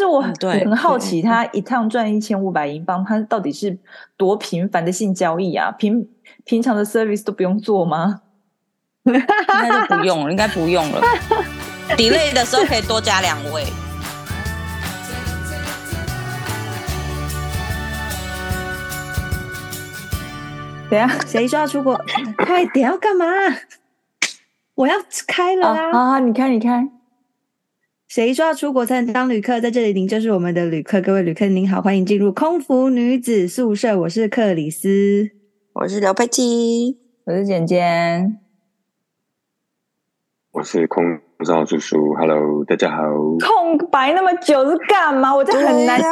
[0.00, 3.76] 是我嗯对很好奇，他一趟赚一千五百英镑，他到底是
[4.16, 5.70] 多频繁的性交易啊？
[5.72, 6.08] 平
[6.44, 8.22] 平常的 service 都不用做吗？
[9.04, 11.02] 应该就不用了，应该不用了。
[11.96, 13.64] delay 的时候可以多加两位。
[20.88, 22.00] 等下，谁说要出国？
[22.38, 23.26] 快点要干嘛？
[24.74, 24.94] 我要
[25.26, 25.90] 开了啊！
[25.92, 26.90] 啊，你看，你看，
[28.10, 29.60] 谁说要出国才能当旅客？
[29.60, 31.00] 在这里，您就是我们的旅客。
[31.00, 33.96] 各位旅客，您好，欢迎进入空服女子宿舍。
[34.00, 35.30] 我是克里斯，
[35.74, 38.40] 我是刘佩琪，我是简简，
[40.50, 42.12] 我是空少叔叔。
[42.14, 43.04] Hello，大家好。
[43.38, 45.32] 空白那么久是干嘛？
[45.32, 46.06] 我这很难呢。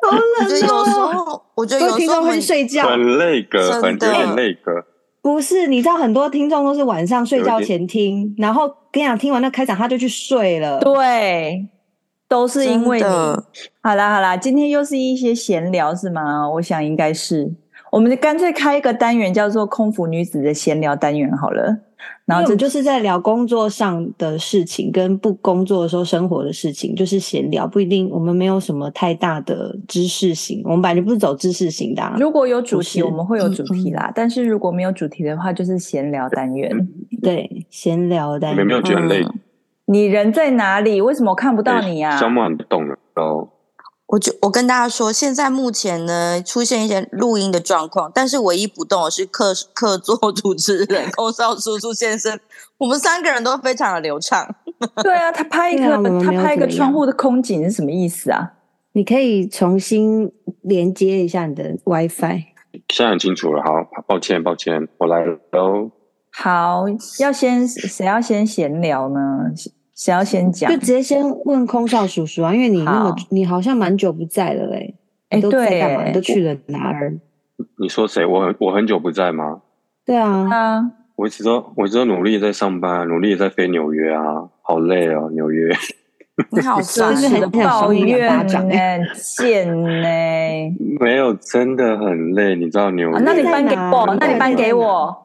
[0.00, 3.98] 好冷我觉得有时候，我觉得有时候会睡觉，很累个，很
[4.36, 4.86] 累个。
[5.24, 10.78] 不是，你知道很多听众都是晚上睡觉前听，然后跟你讲听完那开场他就去睡了。
[10.80, 11.66] 对，
[12.28, 13.04] 都是因为你。
[13.82, 16.46] 好啦好啦，今天又是一些闲聊是吗？
[16.50, 17.50] 我想应该是，
[17.90, 21.74] 我们就干脆开一个单元叫做“空服女子的闲聊单元”好了。
[22.24, 32.16] 然后这就是在聊工作上的事情，跟不工作的时候生活的事情，就是闲聊，不一定我们没有什么太大的知识型，我们本来就不是走知识型的啊。
[32.18, 34.10] 如果有主题，我们会有主题啦。
[34.14, 36.88] 但是如果没有主题的话，就是闲聊单元。
[37.20, 38.56] 对，闲聊单元。
[38.56, 39.22] 你们没有觉得很累？
[39.22, 39.40] 嗯
[39.86, 40.98] 你人在哪里？
[41.02, 42.16] 为什么我看不到你啊？
[42.16, 43.46] 小马不动了哦。
[44.06, 52.38] 我就我跟大家说，现在目前呢出现一些录音的状况，但是唯一不动的是客客座主持人 空少叔叔先生，
[52.78, 54.46] 我们三个人都非常的流畅。
[55.02, 58.52] 对啊，他拍一个、啊、他拍一个窗户的空景是什么意思啊？
[58.92, 60.30] 你可以重新
[60.62, 62.44] 连接一下你的 WiFi。
[62.88, 63.70] 现在很清楚了，好，
[64.06, 65.90] 抱歉抱歉，我来了哦。
[66.30, 66.84] 好，
[67.20, 69.20] 要先谁要先闲聊呢？
[69.94, 70.70] 谁要先讲？
[70.70, 74.94] 就直接先问空少叔叔啊，因为你那么好你好像蛮久不在了嘞、欸，
[75.30, 76.02] 哎、你都在干嘛？
[76.02, 77.14] 对你都去了哪儿？
[77.78, 78.26] 你说谁？
[78.26, 79.60] 我我很久不在吗？
[80.04, 85.72] 对啊，啊，我一直都我一直都努力在上班，努力在飞纽约啊，好累哦，纽约。
[86.50, 88.74] 你好 真是很抱怨巴掌呢，
[89.38, 90.08] 贱呢。
[90.98, 93.16] 没有，真的很累，你知道纽约？
[93.16, 95.23] 啊那你搬给我，那你搬给我。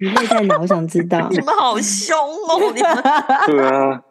[0.00, 0.58] 你累在哪？
[0.58, 1.28] 我想知道。
[1.30, 2.72] 你们好凶哦！
[2.74, 3.02] 你们
[3.46, 4.02] 对啊，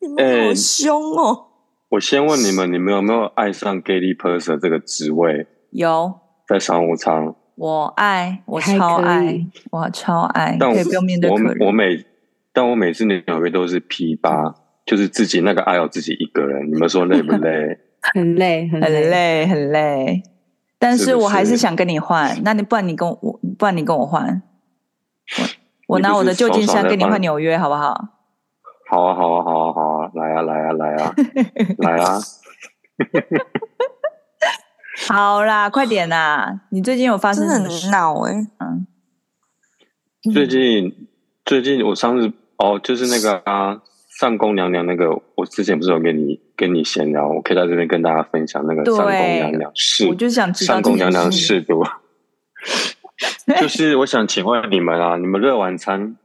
[0.00, 1.46] 你们好凶哦！
[1.90, 5.46] 我先问你们，你们有没有爱上 Galley person 这个职位？
[5.70, 11.30] 有，在商务舱，我爱，我超爱，我超爱，但我不用面对。
[11.30, 12.04] 我我每，
[12.52, 14.54] 但我每次纽约都是 P 八，
[14.86, 16.70] 就是自己那个 aisle 自己一个人。
[16.70, 17.78] 你们说累不累？
[18.14, 20.22] 很累，很很累，很累。
[20.78, 24.40] 但是我还是想跟你换，那你不然你跟我，不然你跟我换。
[25.86, 28.08] 我我拿我的旧金山跟你换纽约，好不好？
[28.90, 31.14] 好啊，好啊，好啊，好啊，来啊，来啊，来啊，
[31.78, 32.18] 来啊！
[35.08, 36.62] 好啦，快点啦！
[36.70, 37.90] 你最近有发生很什么事？
[37.90, 38.46] 闹哎、欸！
[38.60, 38.86] 嗯，
[40.32, 41.08] 最近
[41.44, 43.80] 最近我上次哦，就是那个啊，
[44.18, 51.84] 上宫娘娘那个，我之前不是有跟你跟你闲聊，我可以在这边跟大家分享那个上宫娘娘是，我就想知道上宫娘娘试毒。
[53.58, 56.16] 就是我想请问你们啊，你们热完餐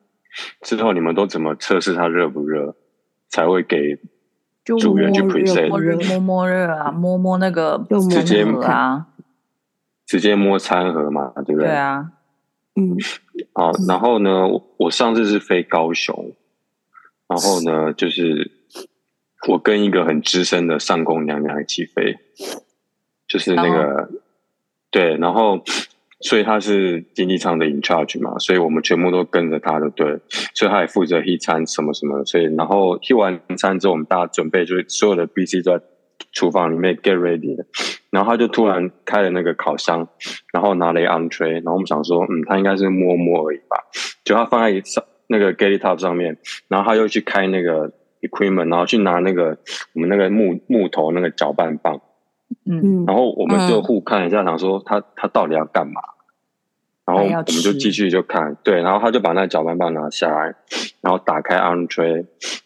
[0.61, 2.75] 之后，你们都怎么测试它热不热，
[3.29, 3.97] 才会给
[4.65, 5.69] 组员去 present？
[5.69, 9.07] 摸热摸摸热啊，摸摸那个直接啊，
[10.05, 11.69] 直接摸餐盒嘛，对不对？
[11.69, 12.11] 对啊，
[12.75, 12.97] 嗯，
[13.53, 14.45] 好，然后呢，
[14.77, 16.33] 我上次是飞高雄，
[17.27, 18.51] 然后呢，就是
[19.47, 22.17] 我跟一个很资深的上宫娘娘一起飞，
[23.27, 24.09] 就是那个
[24.91, 25.63] 对，然后。
[26.23, 30.19] 所以他是经济舱的 in charge 嘛，所以我们全部都跟着他的队，
[30.55, 35.83] 所以他也负责 heat 餐什么什么的，所以然后 heat 完餐之后，我们大家准备就是所有的 BC 都在
[36.31, 37.65] 厨房里面 get ready 的，
[38.09, 40.07] 然后他就突然开了那个烤箱，
[40.53, 43.77] 然后拿了一 entree，然后我们想说，嗯，他应该是摸摸而已吧，
[44.23, 46.37] 就他放在上那个 galley top 上面，
[46.69, 47.91] 然后他又去开那个
[48.21, 49.57] equipment，然后去拿那个
[49.93, 51.99] 我们那个木木头那个搅拌棒，
[52.65, 56.01] 嗯，然后我们就互看一下，想说他他到底要干嘛？
[57.05, 60.55] 然后我们就继续就看，对，然后他就把那搅拌棒拿下来，
[61.01, 62.25] 然后打开 entree，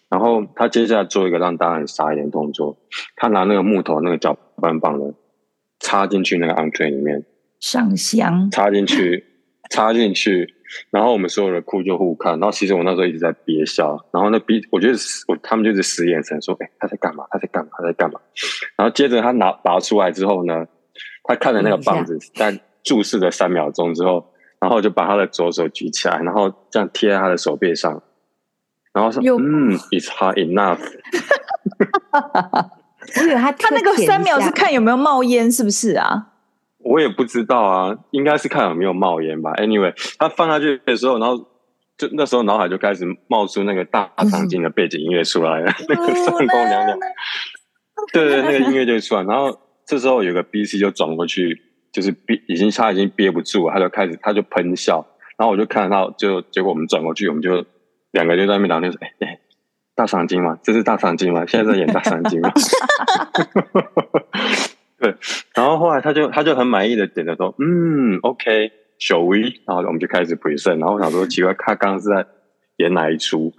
[0.10, 2.78] 然后他接下来做一个让大家很傻眼的动作，
[3.16, 5.12] 他拿那个木头那个搅拌棒呢，
[5.80, 7.25] 插进去那个 entree 里面，
[7.60, 9.25] 上香，插进去，
[9.72, 10.54] 插进去，
[10.92, 14.94] 然后我们所有的哭就互看，然后其实我那时候一直在憋笑，然后那憋，我觉得
[15.28, 17.25] 我他们就是使眼神说，哎，他在干嘛？
[17.31, 17.72] 他在干嘛？
[17.75, 18.19] 他在干嘛？
[18.78, 20.68] 然后接着他拿拔出来之后呢，
[21.24, 22.60] 他看着那个棒子，但。
[22.88, 24.31] 注视了三秒钟之后，
[24.62, 28.01] 然后就把他的左手举起来，然后这样贴在他的手背上，
[28.94, 30.80] 然后说嗯，it's hard enough。
[33.18, 36.28] 我以为他他那个三秒是看有没有冒烟，是不是啊？
[36.80, 39.54] 我也不知道啊，应该是看有没有冒烟吧。
[39.56, 41.38] Anyway，他放下去的时候，然后
[41.98, 46.98] 就那时候脑海就开始冒出那个大长今的背景音乐出来了， 那个上宫娘娘，
[48.13, 49.24] 对对，那个音乐就出来。
[49.24, 51.62] 然后这时候有个 BC 就转过去，
[51.92, 55.06] 就是憋，已经他已经憋不住了，他就开始他就喷笑。
[55.38, 57.66] 然后我就看到，就结果我们转过去，我们就
[58.12, 59.39] 两个就在那边聊天说：“哎哎，
[59.95, 60.57] 大长今嘛？
[60.63, 61.45] 这是大长今嘛？
[61.45, 62.51] 现在在演大长今吗？”
[65.00, 65.16] 对，
[65.54, 70.80] 然后后来他就他就很满意的点着说：“嗯，OK，shall we？” 然后我们就开始 present。
[70.80, 72.25] 然后我想说，奇怪，他刚刚是在
[72.78, 73.54] 演哪一出？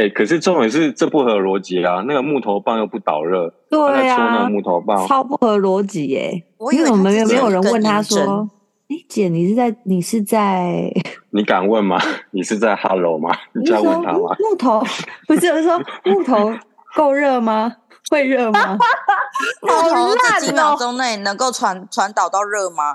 [0.00, 2.02] 哎，可是重点是这不合逻辑啊！
[2.08, 6.42] 那个木头棒又不导热，对啊，戳那个木头棒超不合逻辑耶！
[6.72, 8.48] 因为我们没有人问他说
[8.88, 10.90] ：“哎，姐，你是在你是在？
[11.32, 12.00] ”你敢问吗？
[12.30, 13.28] 你是在 Hello 吗？
[13.52, 14.34] 你在问他吗？
[14.38, 14.82] 木头
[15.28, 16.50] 不是，我是说木头
[16.96, 17.76] 够热吗？
[18.10, 18.78] 会热吗？
[19.62, 22.94] 木头这几秒钟内能够传传导到热吗？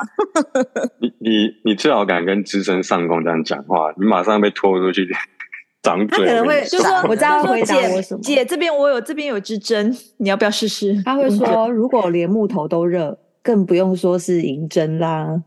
[1.00, 5.07] 你你你最好敢跟资深上工这样讲话，你马上被拖出去
[5.86, 6.26] 掌嘴。
[6.26, 11.00] 他可能会就说我知道就说回答我什么姐姐这边我有这边有支针，你要不要试试？
[11.06, 15.44] 他会说，如果连木头都热，更不用说是银针啦。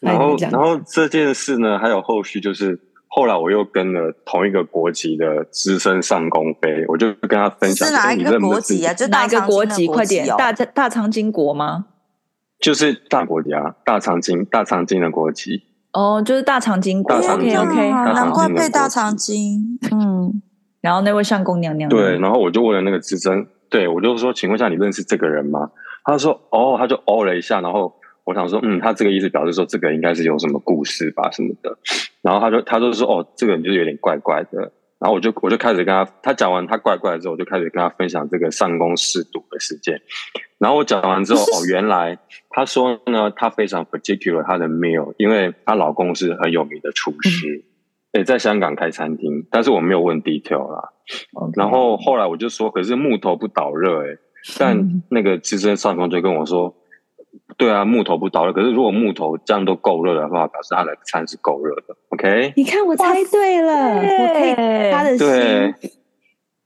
[0.00, 2.78] 然 后然后这件事呢，还有后续，就是
[3.08, 8.94] 后来我又跟了同一个国籍的资深上公飞，我就跟他分享，是哪一个国籍啊？
[8.94, 9.86] 就哪一个国籍？
[9.86, 11.86] 快点，哦大大长今国吗？
[12.60, 15.62] 就是大国籍啊，大长今，大长今的国籍。
[15.92, 17.14] 哦，就是大长今国。
[17.14, 19.78] 大长 OK OK，难怪配大国籍长今。
[19.92, 20.42] 嗯，
[20.80, 25.70] 然后那位相公娘娘对，然后我就问了那个资深，对我就说，请问一下，你认识这个人吗？
[26.04, 27.94] 他说，哦，他就哦了一下，然后
[28.24, 31.76] 我想说，嗯，他这个意思表示说，这个应该是有什么故事吧，什么的。
[32.22, 34.72] 然后他就他就说，哦，这个人就是有点怪怪的。
[35.00, 40.00] 然后我就我就开始跟他，他讲完他怪怪的之后，我就开始跟他分享这个上工试毒的事件。
[40.58, 42.18] 然后我讲完之后，哦，原来
[42.50, 47.64] 他说呢，他非常 particular 他的 meal，因为她老公是很有名的厨师，
[48.12, 50.90] 也在香港开餐厅，但是我没有问 detail 啦。
[51.56, 54.18] 然后后来我就说，可是木头不导热诶，
[54.58, 56.74] 但那个资深上工就跟我说，
[57.56, 61.96] 对啊，木头不导热，可是如果木头这样都够热的话，表示他的餐是够热的。
[62.08, 64.54] OK，你看我猜对了，我可以
[64.92, 65.90] 他的对心。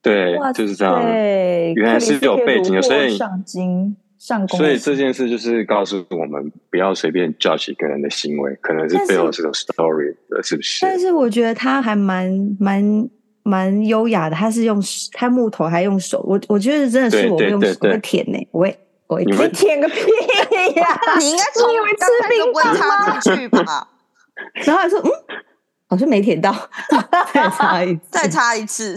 [0.02, 1.02] 对哇，就是这样。
[1.02, 10.84] 对，原来是有背景的所以上京上，所以这件事就是告诉我们，不要随便 judge 一个人的行为，可能是背后是有 story 的，是不是？
[10.84, 13.08] 但是我觉得他还蛮蛮
[13.42, 14.78] 蛮优雅的，他是用
[15.12, 18.78] 他木头还用手，我我觉得真的是我会用手对对对会舔呢、我会
[19.22, 20.00] 你会舔，个屁
[20.76, 21.00] 呀！
[21.20, 23.88] 你应该 是你以为吃刚才就冰不会插进去吧？
[24.66, 25.10] 然后他说嗯，
[25.88, 26.52] 好像没舔到，
[27.32, 28.96] 再插一次，再插一次，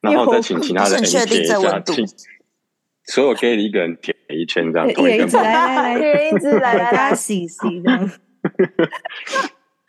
[0.00, 2.06] 然后再请其他的人确定一下，这温度请
[3.04, 8.10] 所有可以一个人舔一圈，这样一人一同一个嘛直来来来，一人一直来来来洗洗这样。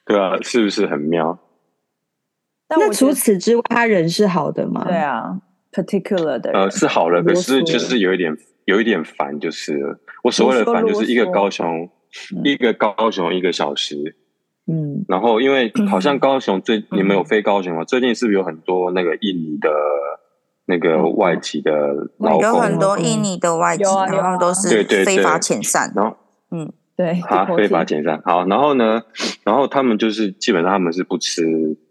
[0.06, 1.40] 对啊，是不是很妙？
[2.70, 4.86] 那除此之外，他人是好的吗？
[4.88, 5.40] 对啊
[5.72, 8.36] ，particular 的人呃，是好了，可是就是有一点
[8.66, 11.90] 有一点烦，就是我所谓的烦，就是一个高雄，
[12.36, 12.42] 嗯。
[12.44, 14.16] 一个高雄一个小时，
[14.68, 17.84] 嗯，然后因为 好像高雄最你们有飞高雄吗？
[17.84, 19.70] 最近是不是有很多那个印尼的
[20.66, 21.72] 那个外籍的
[22.18, 22.78] 劳有很？
[22.78, 25.16] 多印尼的外籍，然后都是对对对。
[25.16, 25.92] 非法遣散。
[25.96, 26.18] 然后
[26.52, 28.22] 嗯对啊，非法遣散。
[28.26, 29.02] 好，然后呢，
[29.44, 31.44] 然后他们就是基本上他们是不吃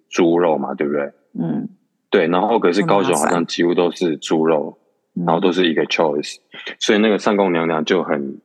[0.08, 1.12] 猪肉嘛，对不对？
[1.38, 1.68] 嗯，
[2.10, 4.89] 对，然后可是高雄好像几乎都是猪肉，嗯
[5.26, 6.36] 然后都是一个 choice，
[6.78, 8.40] 所以那个上宫娘娘就很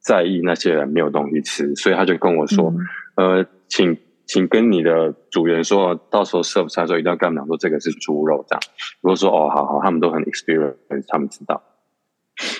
[0.00, 2.72] 在意那些人没有东西吃，所以他就跟我说，
[3.16, 3.96] 嗯呃，请
[4.26, 8.60] 请跟你的主员说，到时候 serve 菜的时候一定要跟他们讲说这个是猪肉这样。
[9.00, 10.76] 如果说哦，好好，他们都很 experience，
[11.08, 11.62] 他们知道。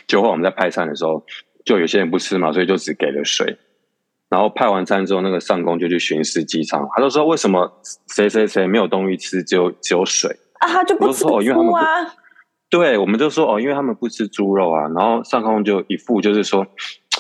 [0.07, 1.25] 结果我们在派餐的时候，
[1.65, 3.57] 就有些人不吃嘛，所以就只给了水。
[4.29, 10.31] 然后派完餐之后，那个上宫就去巡视机场，他就说为什么谁谁谁没有东西吃，只有只有水。
[10.61, 12.15] 啊，他就不吃我就说哦因为他们不猪啊，
[12.71, 14.83] 对，我们就说哦，因为他们不吃猪肉啊。
[14.95, 16.67] 然后上空就一副就是说，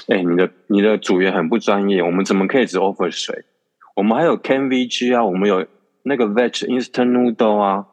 [0.08, 3.44] 哎，你的你的组员很不专业，我们怎么可以只 offer 水？
[3.96, 5.66] 我们还有 can VG 啊，我们有
[6.04, 7.86] 那个 veg instant noodle 啊。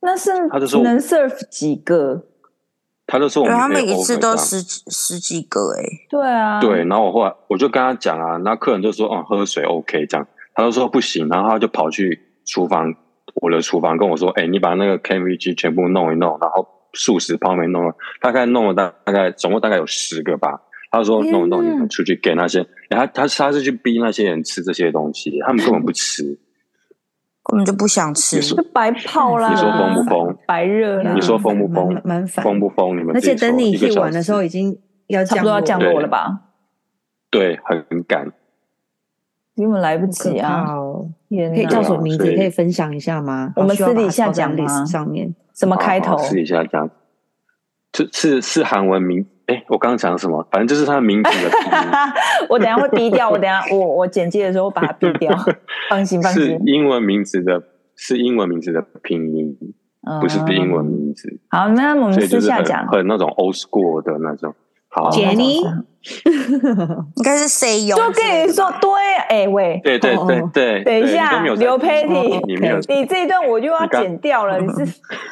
[0.00, 2.24] 那是他就说能 serve 几个？
[3.06, 12.94] 他就说我，们可以他们一次都十十几个哎、对啊，对，然后我后来我就跟他讲啊，那客人就说，嗯，喝水 OK 这样，他就说不行，然后他就跑去厨房，
[13.34, 20.60] 我的厨房跟我说，哎，你把那个 KVG 全部弄一弄，然后素食泡面弄了，大概弄了大大概总共大概有十个吧，
[20.90, 26.22] 他说弄一弄，你们出去给那些，哎他他他是去逼那些人吃这些东西，他们根本不吃，
[27.44, 28.40] 根本就不想吃。
[28.40, 29.50] 就白泡啦。
[29.50, 30.38] 你说疯不疯？
[30.46, 31.12] 白热啦。
[31.14, 32.00] 你说疯不疯？
[32.04, 32.44] 蛮烦。
[32.44, 32.96] 疯不疯？
[32.96, 36.40] 你们而且等你 hit 完的时候，已经要差不多要降落了吧？
[37.30, 38.32] 对，很赶。
[39.56, 40.66] 根本来不及啊！
[41.30, 42.24] 可以叫什么名字？
[42.34, 43.52] 可以分享一下吗？
[43.56, 44.84] 我们私底下讲吗？
[44.84, 46.18] 上面什么开头？
[46.18, 46.90] 私底下讲。
[47.92, 49.24] 就是是韩文名。
[49.46, 50.42] 哎，我刚刚讲什么？
[50.50, 51.50] 反正就是他的名字的。
[52.48, 55.30] 我等下会逼掉， 我等下我我剪辑的时候把它逼掉。
[55.90, 56.42] 放心放心。
[56.42, 57.62] 是英文名字的，
[57.94, 59.56] 是英文名字的拼音，
[60.20, 61.38] 不是英文名字。
[61.50, 62.86] 好，那我们私下讲。
[62.88, 64.54] 很那种 old school 的那种。
[64.94, 65.58] 好，Jenny，
[67.16, 67.98] 应该是 say 用。
[67.98, 68.90] 就跟你说，对，
[69.28, 72.54] 哎喂，对对对对，等一下，刘佩蒂，
[72.88, 74.56] 你这一段我就要剪掉了。
[74.62, 74.86] 你是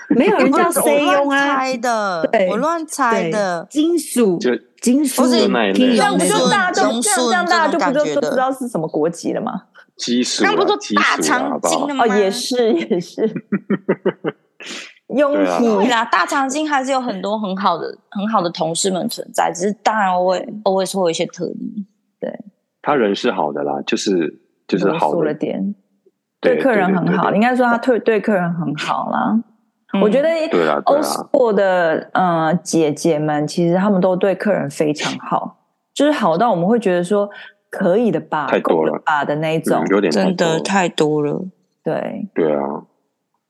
[0.09, 1.57] 没有人叫 say 用啊？
[1.57, 3.65] 猜的，我乱猜的。
[3.71, 4.51] 金属，就
[4.81, 5.47] 金属，这
[5.95, 9.53] 样不就大家就这样这样大家就不就不知道是什么国籍了吗？
[9.97, 12.05] 基础，那不就大长今的吗？
[12.05, 13.33] 哦，也是也是。
[15.17, 21.87] 拥挤啦，大长今还是有很多很好的、很好的同事们存在，只是当然我也偶尔会有一些特例。
[22.21, 22.33] 对，
[22.81, 25.75] 他人是好的啦，就是就是好了点，
[26.41, 29.43] 对客人很好，应该说他对对客人很好啦。
[30.01, 30.29] 我觉得
[30.85, 35.59] 欧式过的呃姐姐们，其实他们都对客人非常好，
[35.93, 37.29] 就是好到我们会觉得说
[37.69, 38.99] 可以的吧，太多了。
[39.05, 41.45] 吧的那种，有点真的太多了。
[41.85, 42.27] 对。
[42.35, 42.85] 对啊。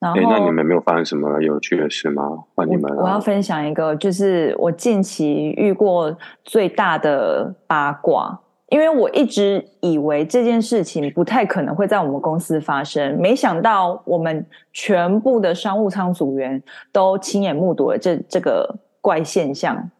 [0.02, 2.24] 哎，那你们没有发生什么有趣的事吗？
[2.56, 8.36] 换你们我，我要分享一个，就是我近期遇过最大的八卦，
[8.70, 19.76] 因为我一直以为这件事情不太可能会在我们公司发生，没想到我们全部的商务舱组员都亲眼目睹了这这个怪现象。
[19.76, 19.90] 嗯、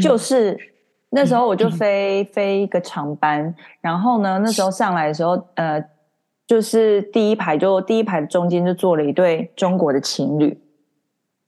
[0.00, 0.58] 就是
[1.10, 5.84] 那时候我就飞、嗯、飞一个长班，然后呢，那时候上来的时候，呃。
[6.52, 10.60] 就是第一排，就第一排中间就坐了一对中国的情侣，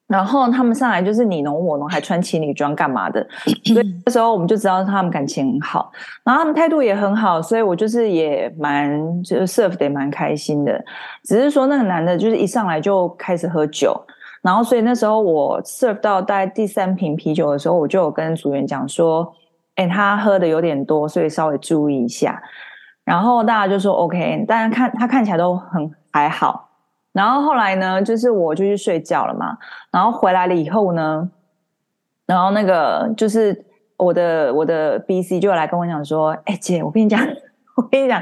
[0.06, 3.20] 然后他们上来就是你侬我侬，还穿情侣装干嘛的？
[3.66, 5.92] 所以那时候我们就知道他们感情很好，
[6.24, 10.82] 然后他们态度也很好，所以我就是也蛮就是 serve 的也蛮开心的。
[11.24, 13.94] 只是说那个男的，就是一上来就开始喝酒，
[14.40, 19.30] 然后所以那时候我 serve 到大概第三瓶啤酒的时候，我就有跟组员讲说
[19.76, 22.42] ：“哎，他喝的有点多，所以稍微注意一下。”
[23.04, 26.70] 然后大家就说 OK，大家看他看起来都很还好。
[27.12, 29.56] 然后后来呢，就是我就去睡觉了嘛。
[29.92, 31.30] 然后回来了以后呢，
[32.26, 33.64] 然后那个就是
[33.98, 37.20] 我的我的 BC 就来跟我讲说：“哎姐，我跟你讲，
[37.76, 38.20] 我跟你讲，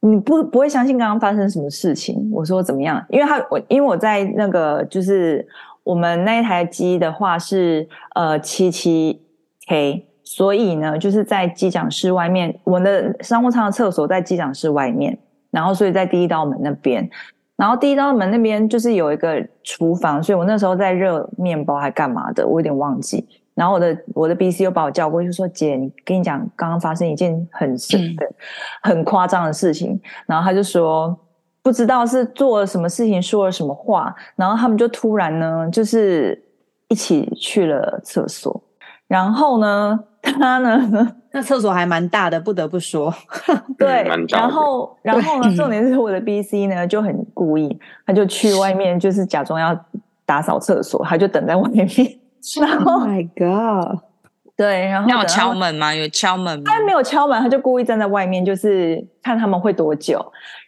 [0.00, 3.04] 你不不会相信刚刚发生什么事情。”我说怎么样？
[3.10, 5.46] 因为他我因为我在那个就是
[5.84, 9.22] 我们那一台机的话是呃七七
[9.68, 10.07] K。
[10.30, 15.18] 所以呢，就是在机长室外面，我们的商务舱的厕所在机长室外面，
[15.50, 17.08] 然后所以在第一道门那边，
[17.56, 23.26] 然后第一道门那边就是有一个厨房，所以我那时候在热面包还干嘛的，我有点忘记。
[23.54, 28.34] 然后我的我的 BC 又把我叫过去说：“姐，你跟你讲，刚刚发生一件很神的、嗯、
[28.82, 31.18] 很夸张的事情。”然后他就说
[31.64, 36.38] ：“不知道是做了什么事情，说了什么话。”然后他们就突然呢，就是
[36.88, 38.62] 一起去了厕所。
[39.08, 39.98] 然后呢，
[40.32, 43.12] 他呢， 那厕所还蛮大的，不得不说。
[43.78, 49.78] 对，然后，然后呢，重点是我的 BC 呢就很故意，他就去外面，就是假装要
[50.26, 51.86] 打扫厕所，他就等在外面。
[52.60, 53.98] 然后 Oh my God！
[54.56, 55.94] 对，然后有敲门吗？
[55.94, 56.64] 有敲门吗？
[56.66, 60.20] 他没有敲门，他就故意站在外面，就是看他们会多久。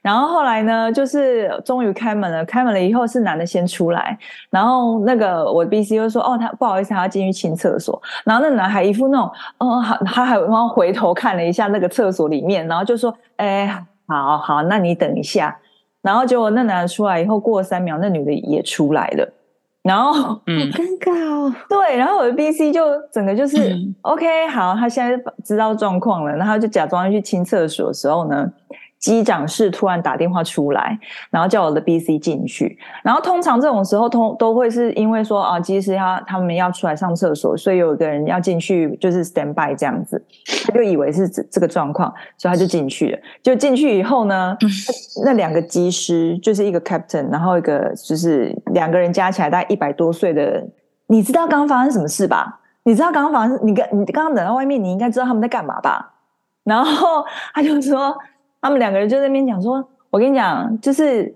[0.02, 2.44] 然后后来呢，就是终于开门了。
[2.44, 13.66] 开门了以后是男的先出来，然后那个我的 BC 就说：“哦，他不好意思，他要进去清厕所。”然后那男孩一副那种，哦，他他还然后回头看了一下那个厕所里面，然后就说：“哎，
[14.06, 15.54] 好好，那你等一下。”
[16.00, 19.32] 然后结果那男的出来以后，过了三秒，那女的也出来了。
[19.82, 21.54] 然后，嗯，好尴尬哦。
[21.68, 28.50] 对，然后我的 BC 就整个就是、嗯、OK，好，他现在知道状况了，然后就假装要去清厕所的时候呢。
[29.00, 30.96] 机长室突然打电话出来，
[31.30, 32.78] 然后叫我的 BC 进去。
[33.02, 40.22] 然后通常这种时候，通都会是因为说啊，机师他他们要出来上厕所，所以有一个人要进去，就是 stand by 这样子。
[40.66, 43.18] 他就以为是这这个状况，所以他就进去了。
[43.42, 44.54] 就进去以后呢，
[45.24, 50.62] 那两个机师就是一个 captain，然后一个就是两个人加起来大概一百多岁的。
[51.06, 52.60] 你知道刚刚发生什么事吧？
[52.82, 53.58] 你知道刚刚发生？
[53.66, 56.12] 你刚你刚刚等到外面，你应该知道他们在干嘛吧？
[56.64, 58.14] 然后他就说。
[58.60, 61.34] 他们两个人就在那边讲说：“我跟你讲，就是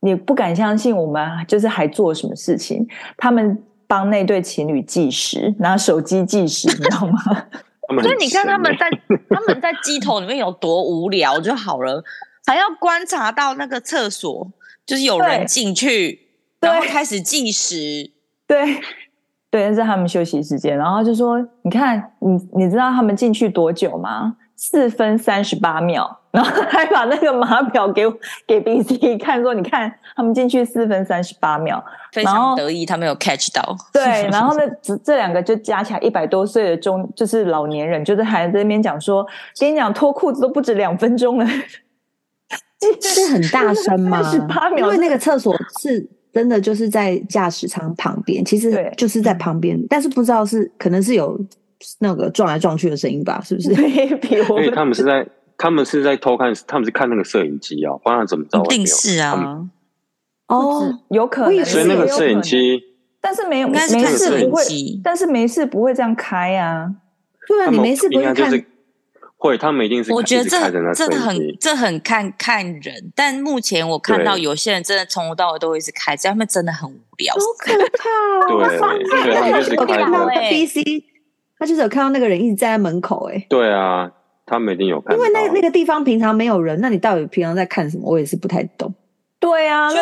[0.00, 2.86] 你不敢相信我们，就是还做什么事情？
[3.16, 7.18] 他们帮那对情侣计时，拿手机计时，你知道吗？
[8.02, 8.88] 所以你看他们在
[9.28, 12.02] 他们在机头里面有多无聊就好了，
[12.46, 14.50] 还要观察到那个厕所。”
[14.86, 16.18] 就是有人进去，
[16.58, 18.10] 对然后开始计时。
[18.44, 18.80] 对，
[19.48, 20.76] 对，那是他们休息时间。
[20.76, 24.36] 然后就说：“你看，你你知道他们进去多久吗？
[24.56, 28.04] 四分三十八秒。”然后还把那个码表给
[28.46, 31.82] 给 BC 看，说：“你看，他们进去四分三十八秒，
[32.12, 39.26] 非常得意，他们有 catch 到。”对，然后呢，这这两个就加起来一百多岁的中，就是老年人，就是还在那边讲说
[39.58, 41.46] ：“跟你讲，脱裤子都不止两分钟了。”
[43.02, 44.22] 是很大声吗？
[44.22, 51.38] 十八秒，因为那个厕所是真的就是在驾驶舱旁边，其实就是在旁边，但是不知道是可能是有
[51.98, 53.38] 那个撞来撞去的声音吧？
[53.44, 53.70] 是不是？
[53.74, 55.26] 因为他们是在
[55.60, 58.64] 他们是在偷看，他们是看那个摄影机啊，不然怎么知道？
[58.64, 59.68] 一定是啊，
[60.46, 62.82] 哦，有可能，所以那个摄影机，
[63.20, 64.64] 但是没有没事不会，
[65.04, 66.90] 但是没事不会这样开啊。
[67.46, 68.64] 对啊，你没事不会看。
[69.36, 70.12] 会，他们一定是。
[70.12, 70.58] 我觉得这
[70.94, 77.34] 这很这很看看人，但目前我看到有些人真的从头到尾都会一直开，这样他们真的很无聊。
[77.34, 78.58] 好可怕哦！
[78.58, 80.50] 对，对，他们就是开的。
[80.50, 80.82] B C，
[81.58, 83.46] 他就是有看到那个人一直站在门口，哎。
[83.48, 84.12] 对啊，
[84.50, 85.16] 他们一定有看。
[85.16, 88.02] 因为那那个地方平常没有人，那你到底平常在看什么？
[88.04, 88.92] 我也是不太懂。
[89.38, 89.96] 对啊，就。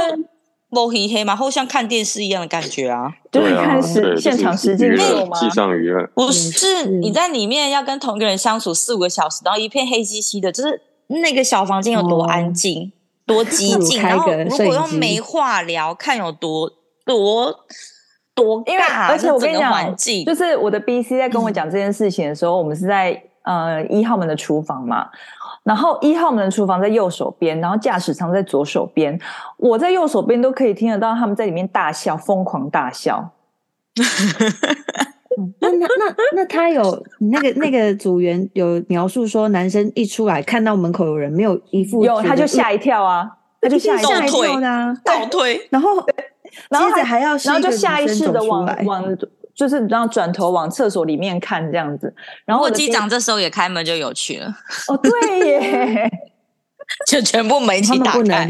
[0.70, 5.40] 摸黑黑嘛，或像看电视一样的感觉啊，就是看实现场实境秀吗？
[5.40, 12.92] 机上娱乐不是你在里面要跟同一个人相处四五个小时，然后一片黑漆漆的，就是那个小房间有多安静、
[13.24, 16.70] 多寂静，然后如果又没话聊，看有多
[17.06, 17.64] 多
[18.34, 25.08] 多尬，而且我跟你讲，就是我的 BC 在跟我讲这件事情的时候，我们是在呃一号门的厨房嘛。
[25.64, 29.18] 然后一号门的厨房在右手边，然后驾驶舱在左手边。
[29.58, 33.30] 我在右手边都可以听得到他们在里面大笑，疯狂大笑。
[35.60, 36.82] 那那那那他有
[37.32, 45.90] 那个那个组员有描述说，男生一出来看到门口有人，没有一副有他就吓一跳啊，他就吓一跳的倒退，然后
[46.70, 49.04] 然后接着还要然后就下意识的往往。
[49.58, 54.46] 就是然后转头往厕所里面看这样子，然后机长这时候也开门就有趣了。
[54.87, 56.09] 哦，对耶，
[57.09, 58.46] 就全部门一起打开，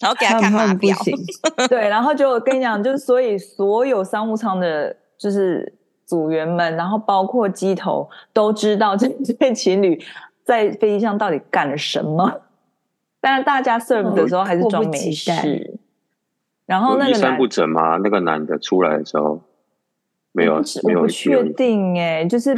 [0.00, 0.96] 然后给他看码表。
[1.70, 5.72] 对，然后就跟你讲，就是所以所有商务舱的，就是
[6.04, 9.06] 组员们，然后包括机头都知道这
[9.38, 10.04] 对情侣
[10.42, 12.40] 在飞机上到底干了什么。
[13.20, 15.78] 但是大家 serve 的时候还是装没事。
[16.66, 17.98] 然后那个衣衫不整吗？
[17.98, 19.40] 那个男的出来的时候。
[20.34, 22.56] 没有，没有，我不确定哎，就是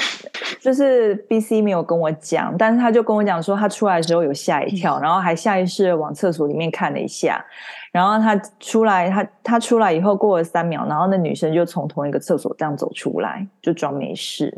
[0.61, 7.45] 就是 B C 没有跟我讲，但是他就跟我讲说，他出来的时候有吓一跳，然后还下意识往厕所里面看了一下，
[7.91, 14.57] 然后他出来，他他出来以后过了三秒，然后那女生就从同一个厕所这样走出来，就装没事。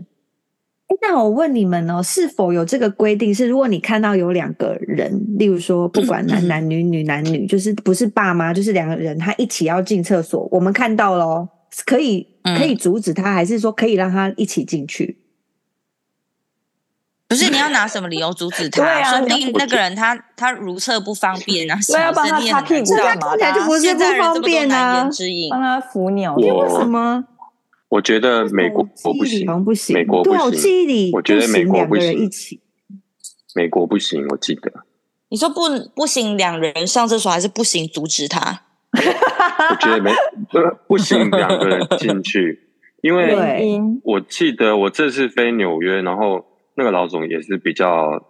[1.00, 3.34] 那我问你们哦，是否有这个规定？
[3.34, 11.48] 是如果你看到有两个人，例如说不管男男女女男女，就是不是爸妈，就是两个人，他一起要进厕所，我们看到了。
[11.84, 15.18] 可以可以阻止他，嗯、还是说可以让他一起进去？
[17.28, 18.82] 不是你要拿什么理由阻止他？
[18.84, 23.36] 对啊，说不定那个人他他如厕不方便啊， 我要帮他擦屁股干嘛？
[23.36, 25.08] 他就不是不方便啊，
[25.50, 26.34] 帮他扶鸟。
[26.36, 27.24] 为什么？
[27.88, 30.40] 我觉得美国不行，不行，美国不行。
[30.40, 32.60] 我记忆里，我觉得美国不行，一起。
[33.54, 34.70] 美国不行，我记得。
[35.28, 35.62] 你说不
[35.94, 37.88] 不行，两人上厕所还是不行？
[37.88, 38.65] 阻止他？
[39.70, 40.10] 我觉得没
[40.86, 42.58] 不行，两个人进去，
[43.02, 48.22] 因为我记得我这次飞纽约，然后那个老总也是比较，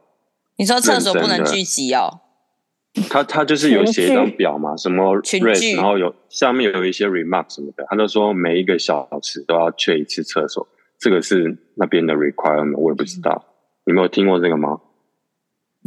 [0.57, 2.21] 你说厕所不能聚集哦，
[3.11, 10.67] 他他就是有写一张表嘛，什么 race，然后有下面有一些 remark 什么的，他就说每一个小时都要去一次厕所，
[10.99, 13.45] 这个是那边的 requirement，我也不知道，
[13.85, 14.81] 你没有听过这个吗？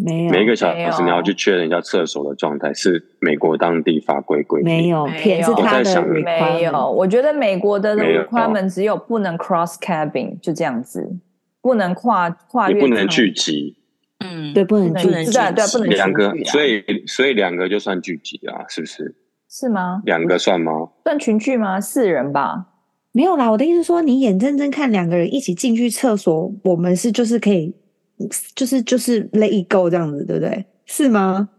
[0.06, 4.72] 没有，每一个小时你要去确认一下厕所的状态，是美国当地法规规定。
[4.72, 6.06] 没有，骗是他的。
[6.06, 11.18] 没有，我觉得美国的 requirement 只有不能 cross cabin，就这样子，
[11.62, 13.76] 不能跨跨越，你不能聚集。
[14.20, 19.16] 嗯，对，不能聚集，对，不能两个，所以所以两个就算聚集啊，是不是？
[19.50, 20.02] 是吗？
[20.06, 20.72] 两个算吗？
[21.04, 21.80] 算群聚吗？
[21.80, 22.66] 四人吧。
[23.12, 27.74] 没有啦，我的意思是说，你眼睁睁看两个人一起进去厕所，我们是就是可以。
[28.56, 30.66] 就是就是 let it go 这样子，对不对？
[30.86, 31.50] 是吗？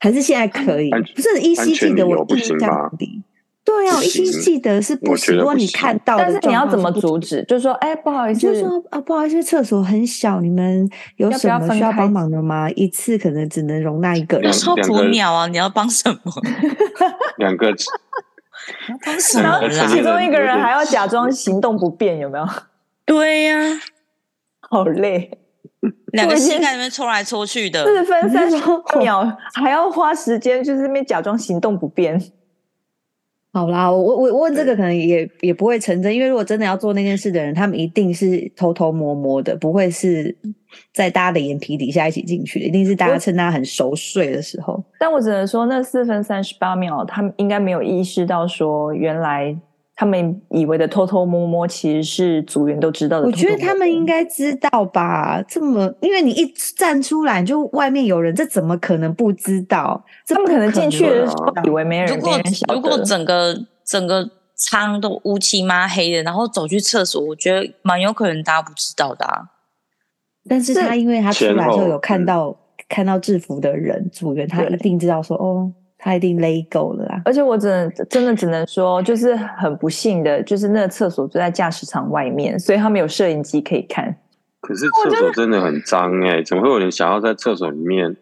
[0.00, 0.90] 还是现在可以？
[0.90, 3.22] 不是依稀记得我印象里，
[3.64, 5.34] 对啊，我依稀记得是不行。
[5.36, 7.42] 如果你看到，但是你要怎么阻止？
[7.44, 12.68] 就是说，哎，不好意思，就说啊，不好意思，厕所很小，你们有什么需要帮忙的吗？
[12.72, 14.52] 一次可能只能容纳一个人。
[14.52, 15.46] 超捕鸟啊！
[15.46, 16.32] 你要帮什么？
[17.38, 17.72] 两个，
[19.06, 19.60] 帮什么？
[19.88, 22.46] 其中一个人还要假装行动不便，有没有？
[23.06, 23.56] 对呀，
[24.60, 25.38] 好累。
[26.12, 28.56] 两个膝盖里面搓来搓去的，四分三十
[28.98, 32.20] 秒，还要花时间，就是那边假装行动不便。
[33.52, 40.36] 好啦，我我我问这个可能也也不会成真，因为如果真的要做那件事的人，他们一定是偷偷摸摸的，不会是
[40.92, 44.82] 在大家的眼皮底下一起进去的，一定是大家趁他很熟睡的时候。
[44.98, 49.56] 但我只能说，那四分三十八秒，他们应该没有意识到说原来。
[49.96, 53.52] 他们以为的偷偷摸摸，其实是组员都知道的偷偷摸摸。
[53.52, 55.40] 我觉得他们应该知道吧？
[55.46, 60.04] 这么，因为你一站出来，就外面有人，这怎么可能不知道？
[60.26, 62.08] 他们可能进去的时候以为没人。
[62.12, 62.40] 如果
[62.74, 69.50] 如果整个整个舱都乌漆嘛黑的，然后走去厕所，我觉得蛮有可能大家不知道的啊。
[70.48, 72.56] 但是他因为他出来之后有看到
[72.88, 75.72] 看到制服的人组员，他一定知道说哦。
[76.04, 77.22] 他一定勒够了啦！
[77.24, 84.14] 而且我只能真的只能说，就是很不幸的，就是那个厕所就在驾驶舱外面，所以他们有摄影机可以看。
[84.60, 88.14] 可是厕所真的很脏哎、欸，怎么会有人想要在厕所里面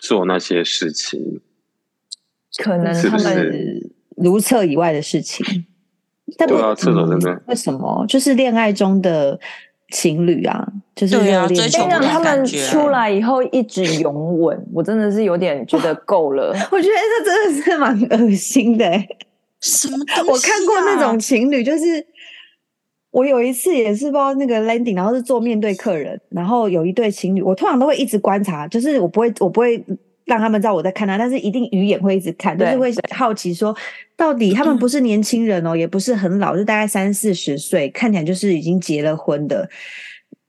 [0.00, 1.40] 做那些事情？
[2.60, 5.64] 可能他们如厕以外的事情。
[6.36, 8.04] 但对啊，厕所真的、嗯、为什么？
[8.08, 9.38] 就是恋爱中的。
[9.90, 16.48] 情侣啊，就是对啊，追求让他们出来以后一直拥吻， 我真的是有点觉得够了。
[16.70, 19.08] 我觉得这真的是蛮恶心的、欸。
[19.60, 20.24] 什么东西、啊？
[20.28, 22.06] 我看过那种情侣，就是
[23.10, 29.84] 我有一次也是不知道那个 landing，然后是坐面对客人，然后有一对情侣，我通常都会一直观察，就是我不会，我不会。
[30.30, 33.76] 让他们知道我在看他，但是一定鱼眼会一直看，就是会好奇说，
[34.16, 39.68] 到底他们不是年轻人哦，也不是很老，就大概三四十岁，看起来就是已经结了婚的，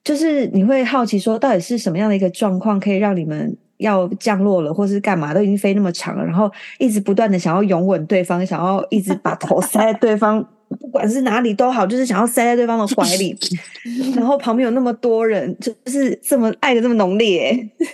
[0.04, 10.48] 就是你会好奇说，到底是什么样的一个状况，可以让你们要降落了，或是干嘛，都已经飞那么长了，然后一直不断的想要拥吻对方，想要一直把头塞在对方。
[10.80, 13.36] 不管是哪里都好，就是想要塞在对方的怀里，
[14.16, 17.86] 然后旁边有那么多人，就是这么爱的这么浓烈，就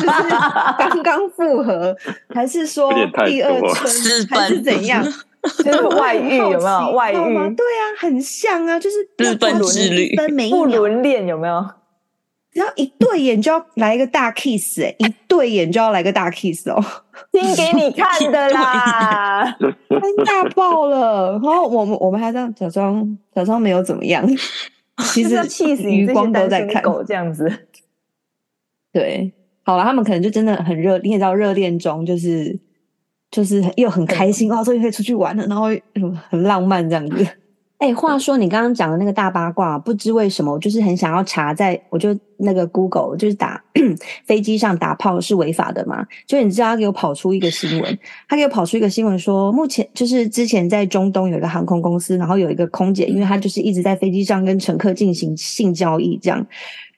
[0.00, 0.06] 是
[0.78, 1.96] 刚刚复合，
[2.34, 2.92] 还是说
[3.26, 5.04] 第二春，还是怎样？
[5.64, 6.90] 就是外遇有没有？
[6.92, 7.16] 外遇？
[7.54, 10.16] 对啊，很像啊，就是日本之旅，
[10.50, 11.64] 不伦恋有没有？
[12.56, 16.82] 只要一对眼就要来一个大 kiss，哎、欸，一对眼就要来个大 kiss 哦，
[17.30, 19.44] 听给你看的啦，
[19.90, 21.32] 尴尬爆了。
[21.32, 24.26] 然后我们我们还这样假装假装没有怎么样，
[25.12, 27.46] 其实气死余光都在看狗这样子。
[28.90, 29.30] 对，
[29.62, 32.58] 好了，他们可能就真的很热，你也知道热恋中就是
[33.30, 35.66] 就是又很开心哦，终于可以出去玩了，然后
[36.30, 37.26] 很浪漫这样子。
[37.78, 43.62] 哎、欸，话说你刚刚讲的那个大八卦，不知为什么，我就是很想要查在，在我就那个 Google 就是打
[44.24, 46.02] 飞机上打炮是违法的嘛？
[46.26, 56.46] 就你知道他给我跑出一个新闻，他给我跑出一个新闻说，目前就是之前在中东有一个航空公司，然后有一个空姐，因为她就是一直在飞机上跟乘客进行性交易这样，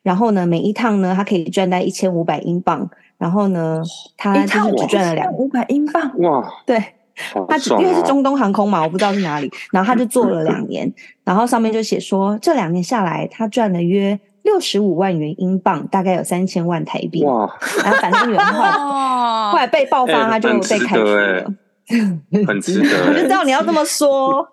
[0.05, 2.89] 然后呢，每一趟呢，她可以赚到一千五百英镑，
[3.19, 3.83] 然后呢，
[4.17, 6.81] 她就是只赚了两五百英镑，哇，对。
[7.49, 9.51] 他只因为是中东航空嘛，我不知道是哪里。
[9.73, 10.93] 然后他就做了两年，
[11.25, 17.25] 然后上面就写说，这两年下来，他赚了约六十五万元英镑，大概有三千万台币。
[17.25, 17.49] 哇！
[17.85, 18.71] 然后反正有后来
[19.53, 21.53] 后来被爆发，他就被开除了。
[22.47, 24.47] 很值得， 我就知道你要这么说，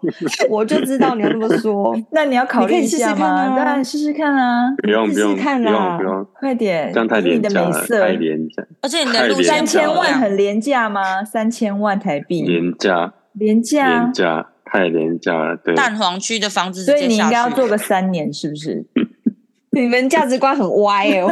[0.50, 1.96] 我就知道你要这么说。
[2.12, 3.56] 那你要考虑一下吗？
[3.56, 4.74] 当然试试看啊！
[4.82, 6.92] 不用不用看啦，不用，快点！
[6.94, 8.64] 这样太廉价了，太廉价。
[8.82, 11.24] 而且你的路三千万很廉价吗？
[11.24, 15.58] 三千万台币，廉价，廉价，廉价，太廉价了。
[15.58, 18.86] 对，蛋黄区的房子，所以你应该要做个三年，是不是？
[19.72, 21.30] 你们价值观很歪哦。